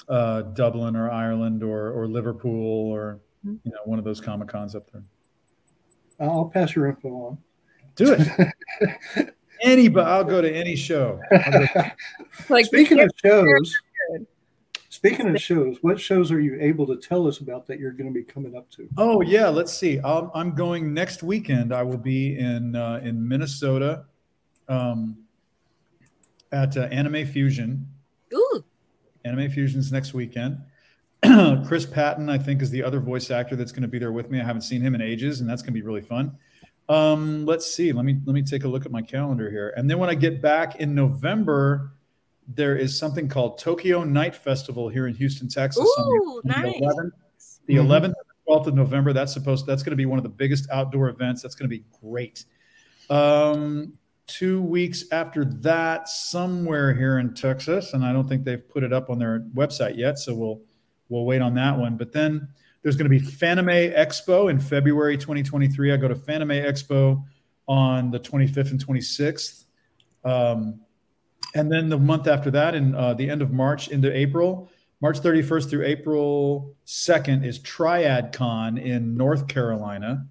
[0.08, 3.60] uh, Dublin or Ireland or or Liverpool or Mhm.
[3.64, 5.04] you know one of those comic cons up there.
[6.20, 7.38] I'll pass your info on.
[7.96, 9.35] Do it.
[9.62, 11.20] Anybody, I'll go to any show.
[11.32, 11.92] I'll
[12.50, 13.76] Like speaking of shows,
[14.90, 18.12] speaking of shows, what shows are you able to tell us about that you're going
[18.12, 18.88] to be coming up to?
[18.98, 20.00] Oh yeah, let's see.
[20.04, 21.74] I'm, I'm going next weekend.
[21.74, 24.06] I will be in uh, in Minnesota
[24.68, 25.18] um,
[26.52, 27.88] at uh, Anime Fusion.
[28.34, 28.64] Ooh,
[29.24, 30.60] Anime Fusion's next weekend.
[31.68, 34.30] Chris Patton, I think, is the other voice actor that's going to be there with
[34.30, 34.40] me.
[34.40, 36.38] I haven't seen him in ages, and that's going to be really fun.
[36.88, 37.92] Um, let's see.
[37.92, 39.74] Let me let me take a look at my calendar here.
[39.76, 41.94] And then when I get back in November,
[42.48, 45.84] there is something called Tokyo Night Festival here in Houston, Texas.
[45.98, 46.76] on Ooh, the nice.
[46.80, 47.12] 11th,
[47.66, 47.86] the Mhm.
[47.86, 48.16] 11th and
[48.48, 49.14] 12th of November.
[49.14, 49.66] That's supposed.
[49.66, 51.42] That's going to be one of the biggest outdoor events.
[51.42, 52.46] That's going to be great.
[53.10, 53.94] Um,
[54.28, 58.94] two weeks after that, somewhere here in Texas, and I don't think they've put it
[58.94, 60.62] up on their website yet, so we'll
[61.10, 61.98] we'll wait on that one.
[61.98, 62.48] But then
[62.86, 65.92] there's going to be Fanime Expo in February 2023.
[65.92, 67.24] I go to Fanime Expo
[67.68, 69.64] on the 25th and 26th.
[70.24, 70.80] Um,
[71.56, 74.70] and then the month after that, in uh, the end of March into April,
[75.02, 80.28] March 31st through April 2nd is Triad Con in North Carolina.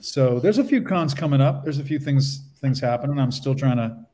[0.00, 1.62] So there's a few cons coming up.
[1.62, 3.20] There's a few things things happening.
[3.20, 4.04] I'm still trying to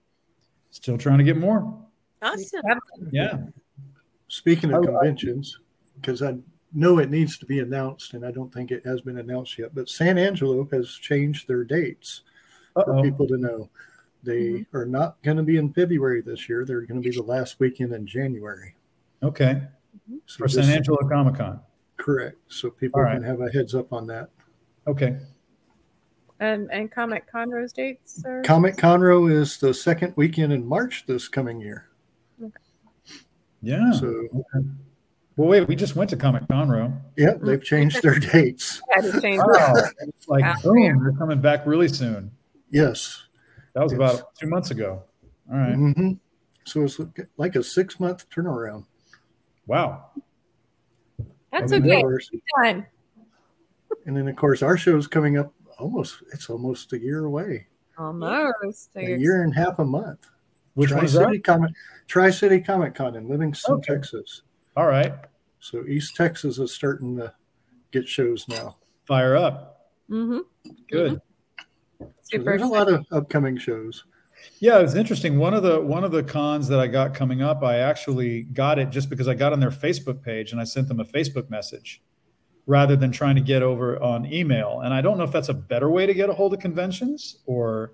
[0.71, 1.83] still trying to get more.
[2.21, 2.61] Awesome.
[3.11, 3.39] Yeah.
[4.29, 5.59] Speaking of I- I- conventions,
[5.97, 6.37] because I
[6.75, 9.75] know it needs to be announced, and I don't think it has been announced yet,
[9.75, 12.23] but San Angelo has changed their dates
[12.73, 13.03] for Uh-oh.
[13.03, 13.71] people to know.
[14.23, 14.77] They mm-hmm.
[14.77, 16.65] are not going to be in February this year.
[16.65, 18.75] They're going to be the last weekend in January.
[19.23, 19.55] Okay.
[19.55, 20.17] Mm-hmm.
[20.27, 21.61] So For San Angelo Comic Con.
[21.97, 22.37] Correct.
[22.49, 23.15] So people All right.
[23.15, 24.31] can have a heads up on that.
[24.87, 25.17] Okay.
[26.41, 28.43] And and Comic Conroe's dates, sir?
[28.45, 31.89] Comic Conroe is the second weekend in March this coming year.
[33.63, 33.93] Yeah.
[33.93, 34.29] So,
[35.37, 36.97] well, wait, we just went to Comic Conroe.
[37.17, 38.81] yeah, they've changed their dates.
[38.91, 39.75] had to change Wow.
[40.01, 40.55] It's like, Yeah.
[40.63, 42.31] boom, they're coming back really soon.
[42.71, 43.23] Yes.
[43.75, 43.97] That was Yes.
[43.99, 45.03] about two months ago.
[45.51, 45.75] All right.
[45.75, 46.13] hmm
[46.65, 46.99] So it's
[47.37, 48.85] like a six month turnaround.
[49.67, 50.07] Wow.
[51.53, 51.97] That's And then, okay.
[51.97, 52.31] of course-
[52.63, 52.87] Time.
[54.07, 57.67] And then, of course, our show is coming up almost, it's almost a year away,
[57.97, 58.93] Almost.
[58.93, 60.29] So a you're- year and half a month.
[60.75, 61.21] Which one is that?
[61.21, 61.71] Tri-City Comic,
[62.09, 63.95] Tri-City Comic Con in Livingston, Okay.
[63.95, 64.43] Texas.
[64.77, 65.15] All right.
[65.61, 67.33] So East Texas is starting to
[67.91, 68.77] get shows now.
[69.07, 69.91] Fire up.
[70.11, 70.41] Mm-hmm.
[70.91, 71.21] Good.
[72.23, 74.05] So there's a lot of upcoming shows.
[74.59, 75.39] Yeah, it's interesting.
[75.39, 78.79] One of the one of the cons that I got coming up, I actually got
[78.79, 81.49] it just because I got on their Facebook page and I sent them a Facebook
[81.51, 82.03] message
[82.67, 84.81] rather than trying to get over on email.
[84.81, 87.39] And I don't know if that's a better way to get a hold of conventions
[87.47, 87.93] or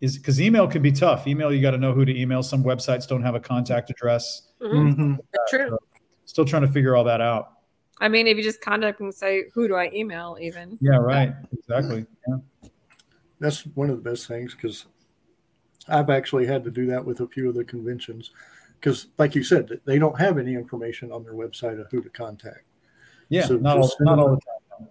[0.00, 1.26] is because email can be tough.
[1.26, 2.42] Email, you got to know who to email.
[2.42, 4.48] Some websites don't have a contact address.
[4.62, 4.94] Mhm.
[4.96, 5.18] Mhm.
[5.48, 5.78] True.
[6.28, 7.52] Still trying to figure all that out.
[8.02, 11.34] I mean, if you just contact and say, "Who do I email?" Even Yeah, right.
[11.52, 12.04] Exactly.
[12.28, 12.68] Yeah.
[13.40, 14.84] That's one of the best things because
[15.88, 18.30] I've actually had to do that with a few of the conventions
[18.78, 22.10] because, like you said, they don't have any information on their website of who to
[22.10, 22.64] contact.
[23.30, 23.46] Yeah.
[23.46, 24.40] So not all, not all the
[24.76, 24.88] time.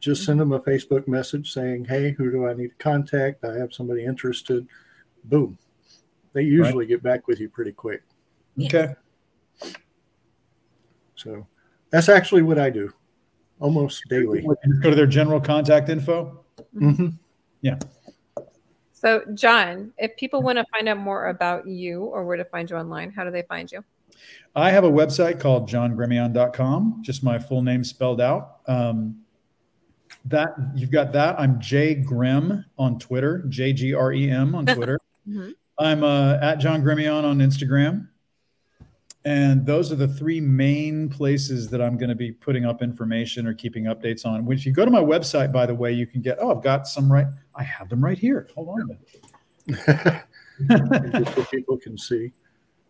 [0.00, 3.44] Just send them a Facebook message saying, "Hey, who do I need to contact?
[3.44, 4.66] I have somebody interested."
[5.24, 5.58] Boom.
[6.32, 8.02] They usually get back with you pretty quick.
[8.58, 8.94] Okay.
[11.20, 11.46] So
[11.90, 12.92] that's actually what I do
[13.60, 14.44] almost daily.
[14.82, 16.44] Go to their general contact info.
[16.76, 17.08] hmm
[18.92, 22.68] so, John, if people want to find out more about you or where to find
[22.68, 23.82] you online, how do they find you?
[24.54, 28.58] I have a website called johngremillion.com, just my full name spelled out.
[28.66, 29.22] Um,
[30.26, 31.40] that you've got that.
[31.40, 34.98] I'm J Grem on Twitter, J G R E M on Twitter.
[35.26, 35.54] Mhm.
[35.78, 38.08] I'm uh, at John Gremillion on Instagram.
[39.26, 43.46] And those are the three main places that I'm going to be putting up information
[43.46, 44.46] or keeping updates on.
[44.46, 46.86] Which you go to my website, by the way, you can get, oh, I've got
[46.88, 47.26] some right.
[47.54, 48.48] I have them right here.
[48.54, 48.86] Hold on a
[49.66, 50.22] minute.
[51.12, 52.32] Just so people can see.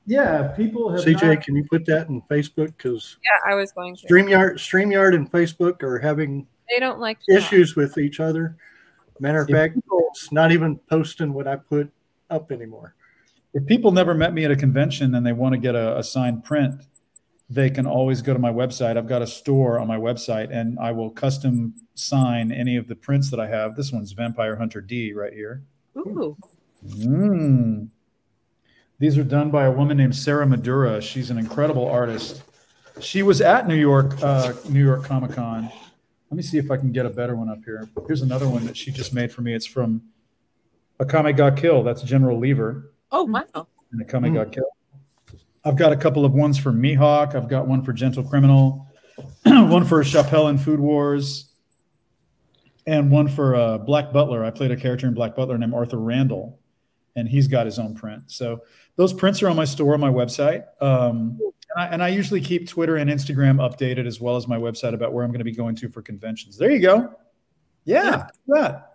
[0.07, 1.01] yeah, people have.
[1.01, 2.76] CJ, not- can you put that in Facebook?
[2.76, 4.07] Because Yeah, I was going to.
[4.07, 7.43] StreamYard, StreamYard and Facebook are having They don't like to talk.
[7.43, 8.57] issues with each other.
[9.18, 9.76] Matter of If fact,
[10.12, 11.91] it's not even posting what I put
[12.31, 12.95] up anymore.
[13.53, 16.03] If people never met me at a convention and they want to get a, a
[16.03, 16.82] signed print,
[17.48, 18.96] they can always go to my website.
[18.96, 22.94] I've got a store on my website and I will custom sign any of the
[22.94, 23.74] prints that I have.
[23.74, 25.64] This one's Vampire Hunter D right here.
[25.96, 26.36] Ooh.
[26.86, 27.88] Mm.
[29.01, 31.03] These are done by a woman named Sarah Madura.
[31.03, 32.42] She's an incredible artist.
[33.01, 35.70] She was at New York, uh, New York Comic Con.
[36.30, 37.88] Let me see if I can get a better one up here.
[38.07, 39.55] Here's another one that she just made for me.
[39.55, 40.03] It's from
[41.01, 41.82] Akame ga Kill.
[41.82, 43.45] That's General Liver Oh wow.
[43.93, 44.35] and a comic Mm.
[44.37, 44.67] got killed.
[45.65, 47.35] I've got a couple of ones for Mihawk.
[47.35, 48.87] I've got one for Gentle Criminal,
[49.45, 51.53] one for Chapelle and Food Wars,
[52.87, 54.45] and one for uh, Black Butler.
[54.45, 56.59] I played a character in Black Butler named Arthur Randall,
[57.17, 58.23] and he's got his own print.
[58.29, 58.61] So
[58.97, 60.65] those prints are on my store on my website.
[60.81, 64.57] Um, and, I, and I usually keep Twitter and Instagram updated as well as my
[64.57, 66.57] website about where I'm going to be going to for conventions.
[66.57, 67.15] There you go.
[67.85, 68.87] Yeah, look at that.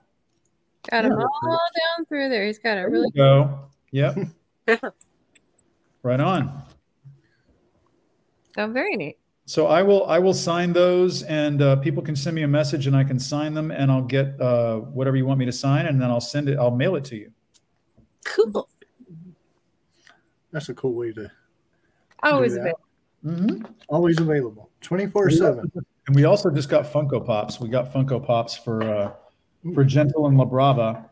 [0.90, 1.26] Got them Yeah.
[1.26, 1.60] all
[1.98, 2.46] down through there.
[2.46, 3.70] He's got a really you go.
[3.96, 4.18] Yep.
[6.04, 6.64] right on.
[8.54, 9.18] so very neat.
[9.46, 12.88] So I will I will sign those, and uh, people can send me a message,
[12.88, 15.86] and I can sign them, and I'll get uh, whatever you want me to sign,
[15.86, 16.58] and then I'll send it.
[16.60, 17.32] I'll mail it to you.
[18.26, 18.68] Cool.
[20.52, 21.32] That's a cool way to
[22.22, 22.62] Always that.
[22.62, 22.82] available.
[23.26, 23.66] Mm-hmm.
[23.90, 25.72] always available 24 7.
[26.08, 27.60] And we also just got Funko Pops.
[27.62, 29.12] We got Funko Pops for uh,
[29.74, 31.10] for Gentle and La Brava.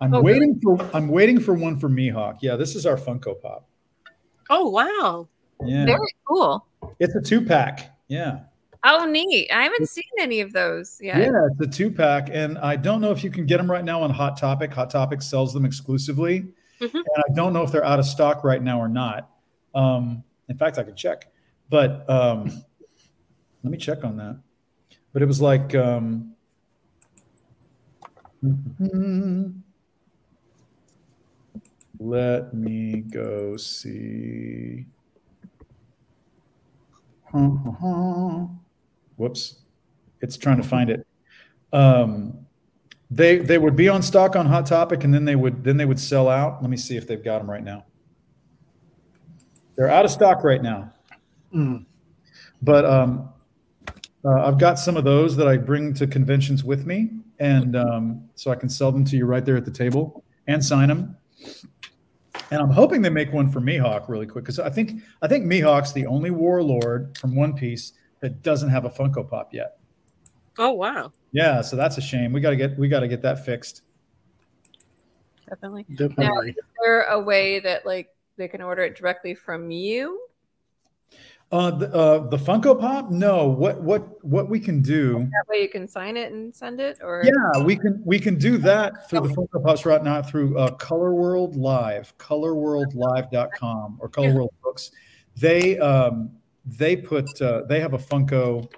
[0.00, 2.38] I'm Oh, waiting for I'm waiting for one for Mihawk.
[2.40, 3.68] Yeah, this is our Funko Pop.
[4.50, 5.28] Oh wow.
[5.64, 6.64] Yeah, Very cool.
[7.00, 7.90] it's a two pack.
[8.06, 8.40] Yeah,
[8.84, 9.50] Oh, neat.
[9.52, 11.18] I haven't seen any of those yet.
[11.18, 13.84] yeah, it's a two pack, and I don't know if you can get them right
[13.84, 14.72] now on Hot Topic.
[14.72, 16.46] Hot Topic sells them exclusively,
[16.80, 16.94] Mhm.
[16.94, 19.28] and I don't know if they're out of stock right now or not.
[19.74, 21.26] Um, in fact, I could check,
[21.68, 22.44] but um,
[23.64, 24.38] let me check on that.
[25.12, 25.74] But it was like.
[25.74, 26.34] Um,
[31.98, 34.86] Let me go see.
[39.16, 39.58] Whoops.
[40.20, 41.06] It's trying to find it.
[41.72, 42.46] Um,
[43.10, 45.84] they they would be on stock on Hot Topic, and then they would then they
[45.84, 46.60] would sell out.
[46.60, 47.84] Let me see if they've got them right now.
[49.76, 50.92] They're out of stock right now,
[51.54, 51.86] Mm.
[52.62, 53.28] but um,
[54.24, 58.28] uh, I've got some of those that I bring to conventions with me, and um,
[58.34, 61.16] so I can sell them to you right there at the table and sign them.
[62.50, 65.44] And I'm hoping they make one for Mihawk really quick because I think I think
[65.44, 69.78] Mihawk's the only warlord from One Piece that doesn't have a Funko Pop yet.
[70.58, 71.12] Oh wow.
[71.32, 72.32] Yeah, so that's a shame.
[72.32, 73.82] We got to get we got to get that fixed.
[75.48, 75.86] Definitely.
[75.94, 76.50] Definitely.
[76.50, 80.20] Is there a way that like they can order it directly from you?
[81.50, 83.10] Uh, the, uh, the Funko Pop?
[83.10, 83.46] No.
[83.46, 85.18] What what what we can do?
[85.18, 88.36] That way you can sign it and send it, or Yeah, we can we can
[88.36, 94.08] do that through the Funko Pops right now through uh, Color World Live, colorworldlive.com or
[94.10, 94.90] Color World Books.
[95.36, 96.30] They um,
[96.66, 98.70] they put uh, they have a Funko,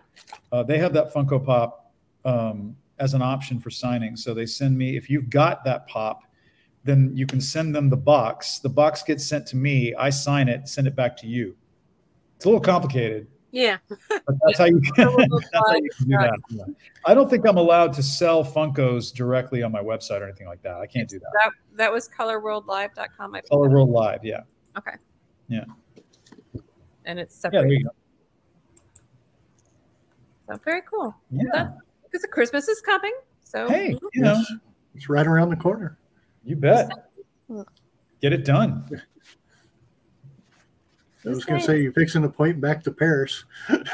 [0.52, 1.92] uh, they have that Funko Pop
[2.24, 4.14] um, as an option for signing.
[4.14, 6.22] So they send me if you've got that pop,
[6.84, 8.60] then you can send them the box.
[8.60, 9.92] The box gets sent to me.
[9.96, 11.56] I sign it, send it back to you.
[12.40, 13.26] It's a little complicated.
[13.50, 13.76] Yeah.
[14.08, 16.38] But that's how you that's how you can do that.
[16.48, 16.64] Yeah.
[17.04, 20.62] I don't think I'm allowed to sell Funkos directly on my website or anything like
[20.62, 20.76] that.
[20.76, 21.28] I can't do that.
[21.34, 23.34] that that was colorworldlive.com.
[23.34, 24.40] I Color World Live, yeah.
[24.78, 24.92] Okay.
[25.48, 25.64] Yeah.
[27.04, 27.60] And it's Yeah, separate.
[27.60, 27.90] there you go.
[30.48, 31.14] So very cool.
[31.30, 31.72] Yeah.
[32.04, 33.12] Because Christmas is coming.
[33.44, 34.42] So Hey, you know,
[34.94, 35.98] It's right around the corner.
[36.42, 36.90] you bet.
[38.22, 38.88] Get it done.
[41.26, 43.44] I was going to say, you're fixing to point back to Paris.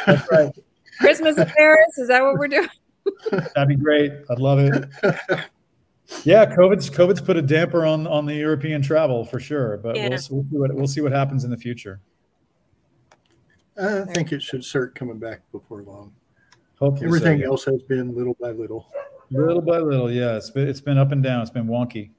[0.06, 0.52] That's right.
[1.00, 2.68] Christmas in Paris, is that what we're doing?
[3.30, 4.12] That'd be great.
[4.30, 4.88] I'd love it.
[6.24, 10.08] Yeah, COVID's COVID's put a damper on on the European travel for sure, but Yeah.
[10.08, 12.00] we'll, we'll see what we'll see what happens in the future.
[13.80, 16.14] I think it should start coming back before long.
[16.78, 17.46] Hopefully, so, Everything yeah.
[17.46, 18.86] else has been little by little.
[19.30, 20.10] little by little.
[20.10, 21.42] Yeah, it's been it's been up and down.
[21.42, 22.10] It's been wonky.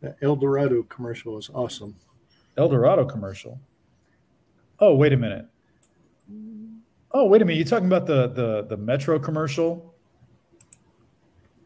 [0.00, 1.94] That El Dorado commercial is awesome.
[2.56, 3.58] El Dorado commercial.
[4.80, 5.46] Oh, wait a minute.
[7.12, 7.58] Oh, wait a minute.
[7.58, 9.94] You're talking about the the the Metro commercial?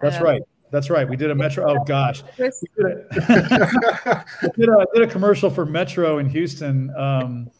[0.00, 0.42] That's Uh, right.
[0.70, 1.06] That's right.
[1.08, 1.68] We did a Metro.
[1.70, 6.18] Oh gosh, Chris, we did a, I did a, I did a commercial for Metro
[6.18, 6.94] in Houston.
[6.96, 7.50] Um,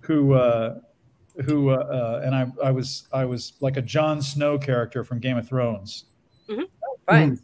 [0.00, 0.78] who uh,
[1.46, 5.18] who uh, uh, and I I was I was like a Jon Snow character from
[5.18, 6.04] Game of Thrones.
[7.08, 7.40] fine.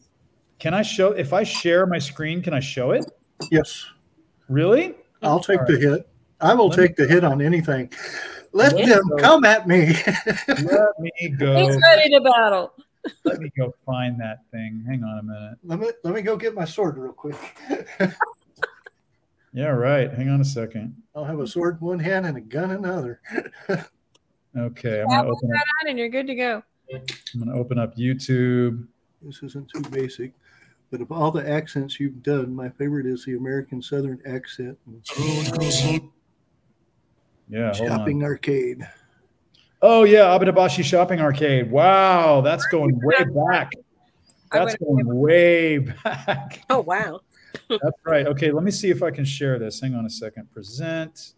[0.61, 1.13] Can I show?
[1.13, 3.05] If I share my screen, can I show it?
[3.51, 3.87] yes,
[4.49, 4.95] Really?
[5.23, 5.83] I'll take All the right.
[5.83, 6.09] hit.
[6.41, 7.91] I will Let take the hit on anything.
[8.53, 8.87] Let Yeah.
[8.87, 9.95] them come at me.
[10.47, 11.57] Let me go.
[11.57, 12.73] He's ready to battle.
[13.25, 14.85] Let me go find that thing.
[14.87, 15.59] Hang on a minute.
[15.65, 17.37] let me let me go get my sword real quick.
[19.55, 20.13] Yeah, right.
[20.13, 20.95] Hang on a second.
[21.17, 23.21] I'll have a sword in one hand and a gun in the other.
[24.57, 25.61] Okay, I'm gonna open up.
[25.87, 26.63] And you're good to go.
[26.93, 28.87] I'm gonna open up YouTube.
[29.23, 30.33] This isn't too basic,
[30.91, 34.79] but of all the accents you've done, my favorite is the American Southern accent.
[37.49, 38.87] Yeah, Shopping arcade.
[39.81, 41.71] Oh yeah, Abenobashi Shopping Arcade.
[41.71, 43.73] Wow, that's going way back.
[44.53, 46.65] That's going way back.
[46.71, 47.21] Oh wow.
[47.71, 48.27] That's right.
[48.27, 49.81] Okay, let me see if I can share this.
[49.81, 50.51] Hang on a second.
[50.53, 51.33] Present.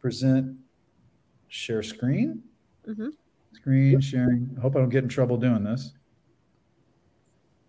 [0.00, 0.56] Present.
[1.48, 2.42] Share screen.
[2.88, 3.10] Mhm.
[3.54, 4.50] Screen sharing.
[4.56, 5.92] I hope I don't get in trouble doing this.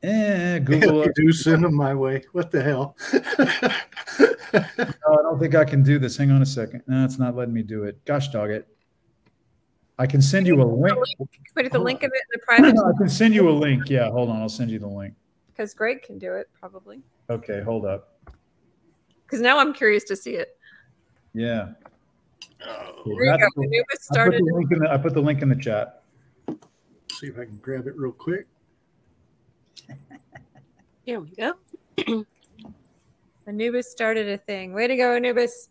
[0.04, 1.06] Eh, Google.
[1.06, 2.24] you do send them my way.
[2.32, 2.96] What the hell?
[4.20, 6.18] No, I don't think I can do this.
[6.18, 6.84] Hang on a second.
[6.88, 8.04] No, it's not letting me do it.
[8.06, 8.68] Gosh dog it.
[10.00, 10.96] I can send you a link.
[11.56, 13.90] Put the link of it in the private I can send you a link.
[13.90, 14.42] Yeah, hold on.
[14.42, 15.14] I'll send you the link.
[15.48, 17.02] because Greg can do it probably.
[17.30, 18.20] Okay, hold up.
[19.26, 20.58] Because now I'm curious to see it.
[21.34, 21.70] Yeah.
[22.66, 23.48] Oh, Here you go.
[23.56, 23.64] cool.
[23.66, 26.04] Anubis I put, the link in the, I put the link in the chat.
[27.12, 28.48] see if I can grab it real quick.
[31.06, 31.54] Here we go.
[33.48, 34.74] Anubis started a thing.
[34.74, 35.70] Way to go, Anubis.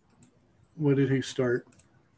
[0.76, 1.66] What did he start?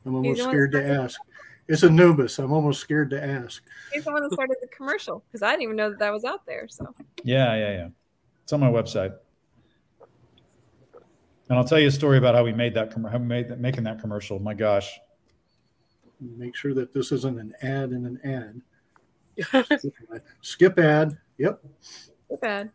[0.06, 1.20] I'm almost the scared to ask.
[1.66, 2.38] It's Anubis.
[2.38, 3.62] I'm almost scared to ask.
[3.92, 6.24] He's the one that started the commercial because I didn't even know that that was
[6.24, 6.66] out there.
[6.68, 6.94] So
[7.24, 7.88] Yeah, yeah, yeah.
[8.44, 9.14] It's on my website.
[11.48, 13.48] And I'll tell you a story about how we made that, com- how we made
[13.48, 14.38] that, making that commercial.
[14.38, 14.98] My gosh.
[16.20, 18.62] Make sure that this isn't an ad in an
[19.52, 19.80] ad.
[20.40, 21.18] Skip ad.
[21.38, 21.62] Yep.
[22.30, 22.70] too bad.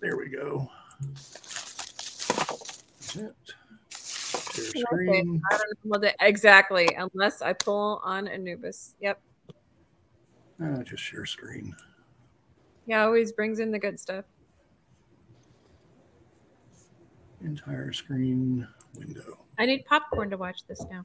[0.00, 0.70] There we go.
[2.98, 3.34] That's it.
[4.54, 5.42] Share screen.
[5.50, 8.94] I don't know what the- exactly unless I pull on Anubis.
[9.00, 9.20] Yep.
[10.60, 11.74] Ah, just share screen.
[12.86, 14.24] Yeah, always brings in the good stuff.
[17.42, 18.66] Entire screen
[18.96, 19.38] window.
[19.58, 21.02] I need popcorn to watch this now.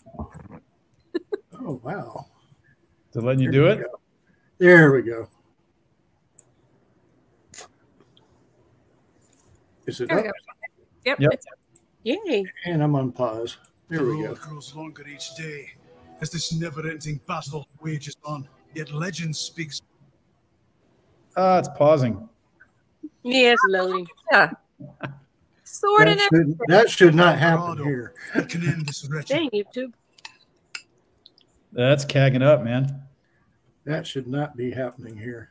[1.61, 2.27] Oh wow.
[3.13, 3.79] To let you There do it?
[3.81, 3.99] go.
[4.59, 5.27] There we go.
[9.89, 10.35] Is it There we up?
[10.35, 10.53] go.
[11.05, 11.19] Yep.
[11.19, 11.31] Yep.
[11.33, 11.45] It's
[12.03, 12.45] Yay.
[12.65, 13.57] And I'm on pause.
[13.89, 14.47] There the we road go.
[14.47, 15.71] grows longer each day
[16.21, 18.47] as this never-ending battle wages on.
[18.75, 19.81] Yet legend speaks
[21.35, 22.29] Ah, it's pausing.
[23.23, 24.07] Yeah, loading.
[24.31, 24.51] yeah.
[25.63, 26.51] Sword That and everything.
[26.57, 28.13] should, that should not happen here.
[28.47, 29.93] can end this Dang, YouTube.
[31.71, 33.01] That's cagging up, man.
[33.85, 35.49] That should not be happening here.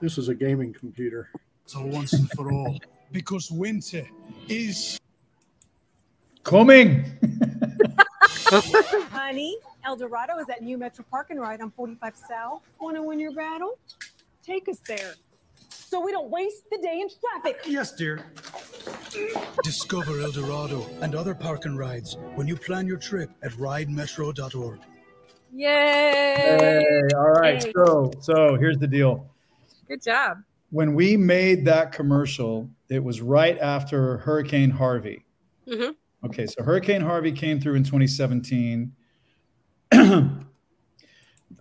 [0.00, 1.30] This is a gaming computer.
[1.66, 2.78] So once and for all.
[3.12, 4.06] Because winter
[4.48, 4.98] is
[6.44, 7.04] Coming.
[9.10, 12.62] Honey, El Dorado is at New Metro Park and Ride on 45 South.
[12.78, 13.78] Want to win your battle?
[14.44, 15.14] Take us there.
[15.70, 17.60] So we don't waste the day in traffic.
[17.66, 18.26] Yes, dear.
[19.62, 24.80] Discover El Dorado and other park and rides when you plan your trip at ridemetro.org.
[25.54, 25.64] Yay!
[25.66, 26.82] Hey,
[27.16, 27.64] all right.
[27.64, 27.72] Yay.
[27.74, 29.30] So, so here's the deal.
[29.88, 30.42] Good job.
[30.70, 35.24] When we made that commercial, it was right after Hurricane Harvey.
[35.66, 35.94] Mhm.
[36.24, 38.92] Okay, so Hurricane Harvey came through in 2017.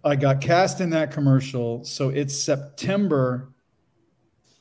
[0.05, 1.83] I got cast in that commercial.
[1.83, 3.53] So it's September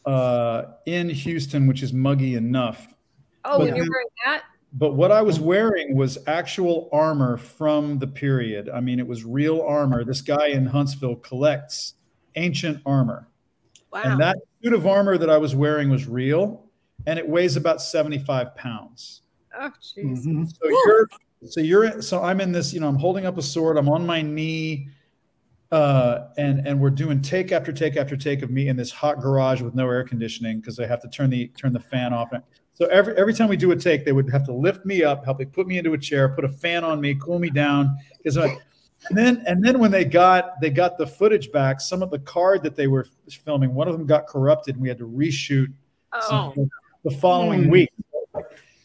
[0.05, 2.89] uh, in Houston, which is muggy enough.
[3.45, 4.43] Oh, But and you're wearing that?
[4.73, 8.71] But what I was wearing was actual armor from the period.
[8.71, 10.03] I mean, it was real armor.
[10.05, 11.95] This guy in Huntsville collects
[12.37, 13.29] ancient armor.
[13.93, 14.03] Wow.
[14.05, 16.65] And that suit of armor that I was wearing was real,
[17.07, 19.23] and it weighs about 75 pounds.
[19.59, 20.25] Oh, jeez.
[20.25, 20.49] Mhm.
[20.49, 21.09] So you're
[21.47, 24.07] so you're so I'm in this, you know, I'm holding up a sword, I'm on
[24.07, 24.89] my knee,
[25.71, 29.21] uh, and and we're doing take after take after take of me in this hot
[29.21, 32.31] garage with no air conditioning because I have to turn the turn the fan off.
[32.75, 35.25] So every every time we do a take, they would have to lift me up,
[35.25, 37.97] help me put me into a chair, put a fan on me, cool me down.
[38.23, 38.39] Because
[39.09, 42.19] and then and then when they got they got the footage back, some of the
[42.21, 43.07] card that they were
[43.45, 45.73] filming, one of them got corrupted, and we had to reshoot
[46.31, 46.55] Oh,
[47.05, 47.71] the following Hmm.
[47.71, 47.91] week.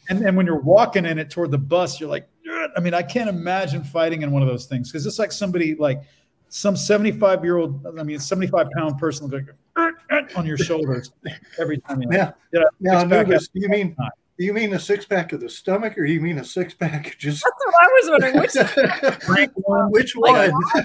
[0.09, 2.93] And and when you're walking in it toward the bus, you're like, "Ugh." I mean,
[2.93, 6.01] I can't imagine fighting in one of those things because it's like somebody like
[6.49, 9.43] some 75 year old, I mean, 75 pound person like
[9.75, 11.11] "Ugh, ugh," on your shoulders
[11.59, 12.01] every time.
[12.03, 12.31] You Yeah.
[12.53, 14.09] Yeah, Now, six-pack Anubis, do you mean time.
[14.37, 17.17] Do you mean a six pack of the stomach, or you mean a six pack
[17.17, 18.39] just that's what I was wondering.
[18.39, 20.51] Which drank one, which one?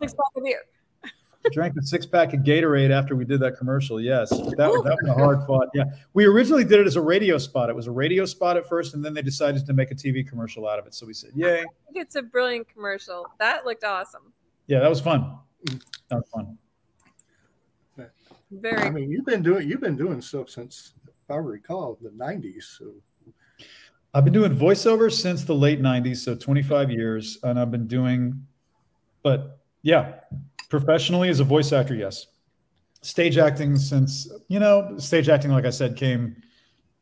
[0.00, 0.62] six pack of beer?
[1.52, 4.00] drank a six pack of Gatorade after we did that commercial.
[4.00, 5.68] Yes, that, that was a hard fought.
[5.74, 7.68] Yeah, we originally did it as a radio spot.
[7.68, 10.26] It was a radio spot at first, and then they decided to make a TV
[10.26, 10.94] commercial out of it.
[10.94, 13.26] So we said, "Yay!" I think it's a brilliant commercial.
[13.38, 14.32] That looked awesome.
[14.66, 15.38] Yeah, that was fun.
[16.08, 16.58] That was fun.
[18.50, 22.10] Very I mean, you've been doing you've been doing stuff since, if I recall, the
[22.10, 22.64] '90s.
[22.78, 22.92] So
[24.12, 27.38] I've been doing voiceover since the late 90s, so 25 years.
[27.42, 28.46] And I've been doing,
[29.22, 30.20] but yeah,
[30.70, 32.26] professionally as a voice actor, yes.
[33.02, 36.36] Stage acting since, you know, stage acting, like I said, came,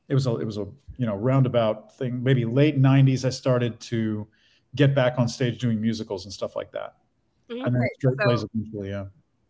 [0.09, 0.67] it was a, it was a,
[0.97, 2.23] you know, roundabout thing.
[2.23, 4.27] Maybe late 90s, I started to
[4.75, 6.95] get back on stage doing musicals and stuff like that.
[7.51, 7.67] Mhm.
[7.67, 9.07] And then straight so- plays eventually, yeah.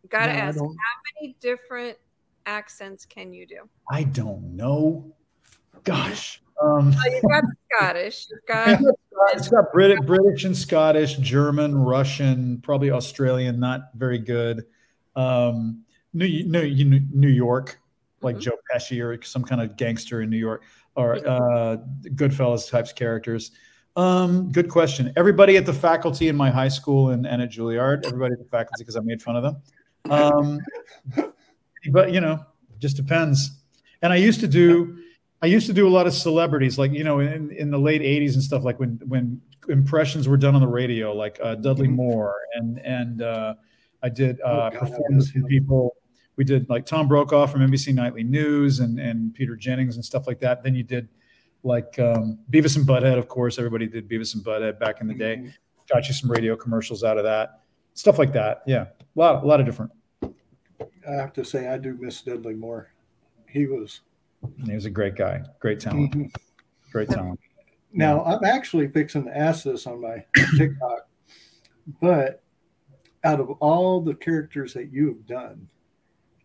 [0.09, 0.59] gotta No, ask.
[0.59, 0.75] How
[1.21, 1.97] many different
[2.47, 3.69] accents can you do?
[3.91, 5.15] I don't know.
[5.85, 6.41] Gosh.
[6.63, 8.27] Um, Oh, you've got Scottish.
[8.31, 8.81] You've got
[9.35, 14.65] it's got Brit- British and Scottish, German, Russian, probably Australian, not very good.
[15.17, 15.85] Um,
[16.15, 17.79] New, New, New York,
[18.21, 18.41] like Mhm.
[18.41, 20.63] Joe Pesci or some kind of gangster in New York,
[20.95, 21.79] or uh,
[22.15, 23.51] Goodfellas types characters.
[23.97, 25.13] Um, good question.
[25.17, 28.49] Everybody at the faculty in my high school and, and at Juilliard, everybody at the
[28.49, 29.57] faculty because I made fun of them.
[30.11, 30.61] Um,
[31.91, 32.45] but you know,
[32.79, 33.51] just depends.
[34.03, 34.99] And I used to do,
[35.43, 38.03] I used to do a lot of celebrities, like you know, in, in the late
[38.03, 41.89] '80s and stuff, like when when impressions were done on the radio, like uh, Dudley
[41.89, 41.93] Mhm.
[41.95, 43.55] Moore, and and uh,
[44.03, 45.97] I did Oh, uh, God, I with people.
[46.37, 50.27] We did like Tom Brokaw from NBC Nightly News and and Peter Jennings and stuff
[50.27, 50.63] like that.
[50.63, 51.09] Then you did
[51.63, 53.59] like um, Beavis and Butthead, of course.
[53.59, 55.53] Everybody did Beavis and Butthead back in the day.
[55.89, 57.61] got you some radio commercials out of that,
[57.95, 58.63] stuff like that.
[58.67, 59.93] Yeah, a lot, a lot of different.
[61.09, 62.93] I have to say, I do miss Dudley Moore.
[63.49, 64.01] He was.
[64.65, 66.35] He was a great guy, great talent, Mhm.
[66.91, 67.39] great talent.
[67.93, 70.25] Now, I'm actually fixing to ask this on my
[70.57, 71.09] TikTok,
[72.01, 72.43] but
[73.25, 75.69] out of all the characters that you have done,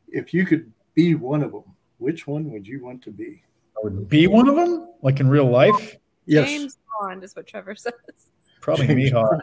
[0.09, 1.63] if you could be one of them,
[1.97, 3.41] which one would you want to be?
[3.77, 5.95] I would be one of them, like in real life.
[6.25, 6.47] Yes.
[6.49, 7.93] James Bond is what Trevor says.
[8.61, 9.39] Probably James Mihawk.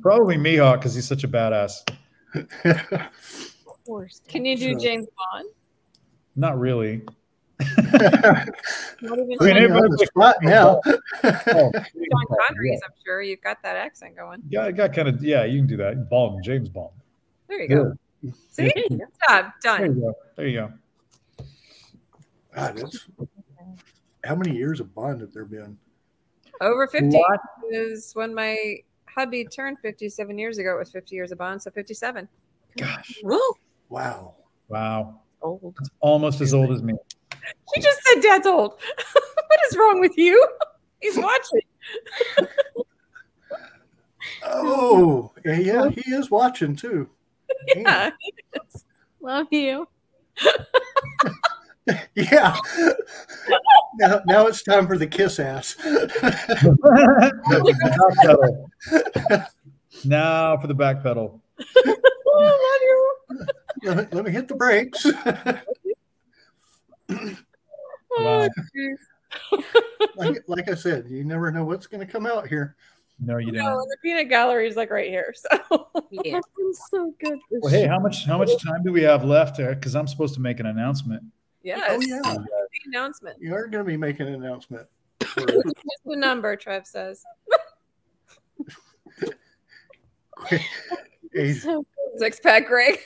[0.00, 1.88] Probably Mihawk because he's such a badass.
[3.90, 4.22] Of course.
[4.28, 5.48] Can you do So- James Bond?
[6.36, 7.02] Not really.
[7.58, 8.48] Not even I mean,
[9.02, 10.80] Putting you Sean, on everybody- the spot now.
[10.86, 11.72] Oh, oh Sean
[12.30, 13.20] oh, Connery's, I'm sure.
[13.20, 14.42] You've got that accent going.
[14.48, 15.44] yeah, I got kind of yeah.
[15.44, 16.08] You can do that.
[16.08, 16.90] Bond, James Bond.
[17.48, 17.92] There you go.
[18.50, 18.70] See?
[18.74, 19.46] Good job.
[19.62, 20.14] There you go.
[20.36, 21.44] There you go.
[22.54, 23.08] God, it's-
[24.24, 25.76] how many years of Bond have there been?
[26.60, 28.76] Over 50 Lot- is when my
[29.06, 30.76] hubby turned 57 years ago.
[30.76, 32.28] It was 50 years of Bond, so 57.
[32.76, 33.40] Gosh, Woo!
[33.90, 34.36] Wow.
[34.68, 35.76] wow, Old.
[35.98, 36.94] almost as old as me.
[37.74, 38.74] She just said dad's old.
[39.12, 40.46] what is wrong with you?
[41.00, 41.60] He's watching.
[44.44, 45.88] Oh, yeah, yeah, oh.
[45.90, 47.08] he is watching too.
[47.76, 48.10] Yeah.
[49.20, 49.86] Love you.
[52.14, 52.56] Yeah.
[53.98, 55.76] now, now it's time for the kiss ass.
[60.04, 61.42] now for the back pedal.
[63.82, 63.90] Love you.
[63.90, 65.06] let, me, let me hit the brakes.
[68.18, 68.48] Oh,
[70.16, 72.74] like, like I said, you never know what's going to come out here.
[73.20, 73.64] No, you don't.
[73.64, 75.32] and the peanut gallery is like right here.
[75.36, 76.40] So Yeah.
[76.58, 77.38] it's so good.
[77.50, 79.74] Well, hey, how much how much time do we have left there?
[79.74, 81.22] Because I'm supposed to make an announcement.
[81.62, 81.82] Yes.
[81.88, 82.20] Oh, yeah.
[82.22, 82.46] The
[82.86, 83.36] announcement.
[83.40, 84.86] You are going to be making an announcement.
[85.20, 87.22] for- Just the number, Trev says.
[92.18, 92.98] Six pack Greg.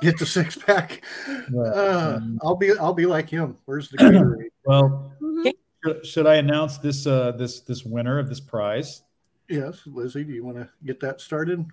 [0.00, 1.02] Get the six pack.
[1.50, 3.56] But, Uh, um, I'll be I'll be like him.
[3.64, 4.48] Where's the Gatorade?
[4.64, 5.52] well, Mhm.
[5.84, 9.02] should, should I announce this uh, this this winner of this prize?
[9.48, 11.64] yes, Lizzie, do you want to get that started?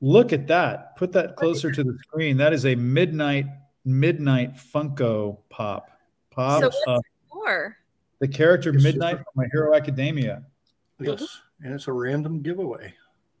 [0.00, 0.96] Look at that.
[0.96, 2.36] Put that closer to the screen.
[2.36, 3.46] That is a midnight
[3.84, 5.90] midnight Funko Pop.
[6.30, 6.60] Pop.
[6.60, 6.98] So what's uh,
[7.32, 7.76] More.
[8.18, 9.24] the character Yes, Midnight sir.
[9.24, 10.42] from My Hero Academia.
[10.98, 12.92] Yes, and it's a random giveaway.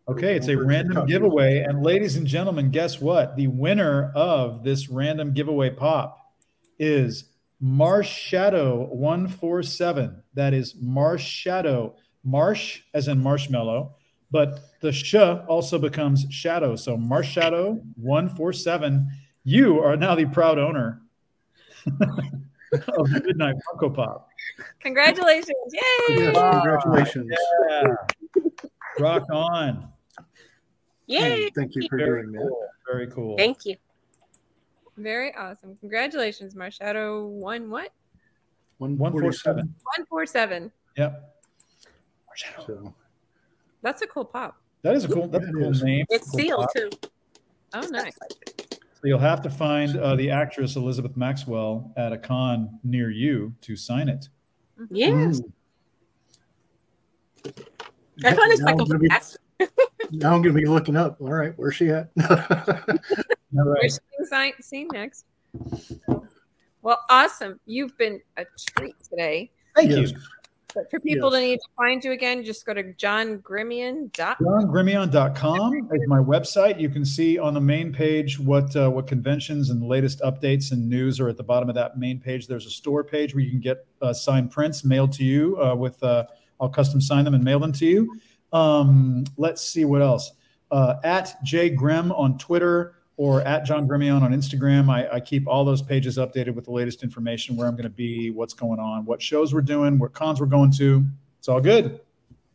[0.06, 1.60] Okay, it's a random giveaway.
[1.60, 3.36] And ladies and gentlemen, guess what?
[3.36, 6.34] The winner of this random giveaway pop
[6.78, 10.22] is Marsh Shadow 147.
[10.34, 11.96] That is Marsh Shadow.
[12.22, 13.94] Marsh as in marshmallow,
[14.30, 16.74] but the sh also becomes shadow.
[16.74, 19.10] So Marsh Shadow 147.
[19.44, 21.02] You are now the proud owner
[21.86, 24.28] of the Midnight Funko Pop.
[24.80, 25.50] Congratulations.
[25.70, 26.16] Yay.
[26.16, 27.30] Yes, congratulations.
[27.68, 27.94] Yeah.
[28.98, 29.92] Rock on.
[31.06, 31.50] Yay!
[31.54, 32.48] Thank you for Very doing that.
[32.48, 32.68] cool.
[32.90, 33.36] Very cool.
[33.36, 33.76] Thank you.
[34.96, 35.76] Very awesome.
[35.76, 37.26] Congratulations, Marshadow.
[37.28, 37.90] One what?
[38.78, 39.56] 147.
[39.56, 40.72] 147.
[40.96, 41.34] Yep.
[42.66, 42.94] So
[43.82, 44.56] That's a cool pop.
[44.82, 45.28] That is a cool.
[45.28, 46.04] That's a cool name.
[46.10, 46.72] It's Cool sealed pop.
[46.74, 46.90] too.
[47.74, 48.14] Oh, nice.
[48.70, 53.54] So you'll have to find uh, the actress Elizabeth Maxwell at a con near you
[53.62, 54.28] to sign it.
[54.90, 55.40] Yes.
[55.40, 55.52] mm.
[58.24, 59.38] I found this now, like I'm gonna be, a fast.
[60.18, 61.20] Now I'm going to be looking up.
[61.20, 62.10] All right, where's she at?
[62.30, 63.80] All right.
[63.80, 65.24] Where's being sign- seen next?
[66.82, 67.60] Well, awesome.
[67.66, 68.44] You've been a
[68.76, 69.50] treat today.
[69.74, 70.10] Thank Yes.
[70.12, 70.18] you.
[70.74, 71.40] But for people Yes.
[71.40, 74.36] to need to find you again, just go to johngremillion.com.
[74.44, 76.80] JohnGremillion.com is my website.
[76.80, 80.88] You can see on the main page what uh, what conventions and latest updates and
[80.88, 82.48] news are at the bottom of that main page.
[82.48, 85.76] There's a store page where you can get uh, signed prints mailed to you uh,
[85.76, 86.24] with uh,
[86.60, 88.18] I'll custom sign them and mail them to you.
[88.54, 90.32] Um, let's see what else.
[90.70, 94.88] Uh, at J Grem on Twitter or at John Gremillion on Instagram.
[94.88, 97.90] I, I keep all those pages updated with the latest information, where I'm going to
[97.90, 101.04] be, what's going on, what shows we're doing, what cons we're going to.
[101.38, 102.00] It's all good.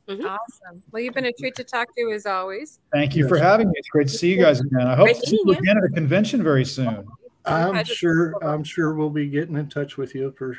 [0.10, 0.82] Awesome.
[0.92, 2.80] Well, you've been a treat to talk to as always.
[2.92, 3.74] Thank you for having me.
[3.78, 4.88] It's great to see you guys again.
[4.88, 7.06] I hope Great to see you again at a convention very soon.
[7.46, 8.34] I'm sure.
[8.44, 10.58] I'm sure we'll be getting in touch with you for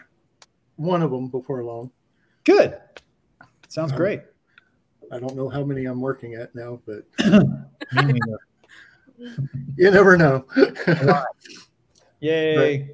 [0.76, 1.91] one of them before long.
[2.45, 2.78] Good.
[3.68, 4.20] Sounds great.
[5.11, 7.05] I don't know how many I'm working at now, but
[9.77, 10.47] you never know.
[12.21, 12.91] Yay.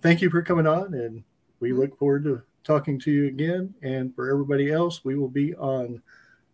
[0.00, 1.22] Thank you for coming on, and
[1.60, 3.74] we look forward to talking to you again.
[3.82, 6.00] And for everybody else, we will be on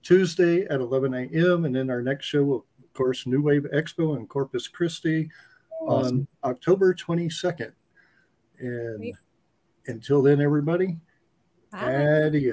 [0.02, 1.64] Tuesday at 11 a.m.
[1.64, 5.28] And then our next show will, of course, New Wave Expo in Corpus Christi
[5.82, 6.28] Awesome.
[6.44, 7.72] on October 22nd.
[8.60, 9.14] And Great.
[9.86, 10.96] until then, everybody,
[11.72, 12.24] Bye.
[12.26, 12.52] adios.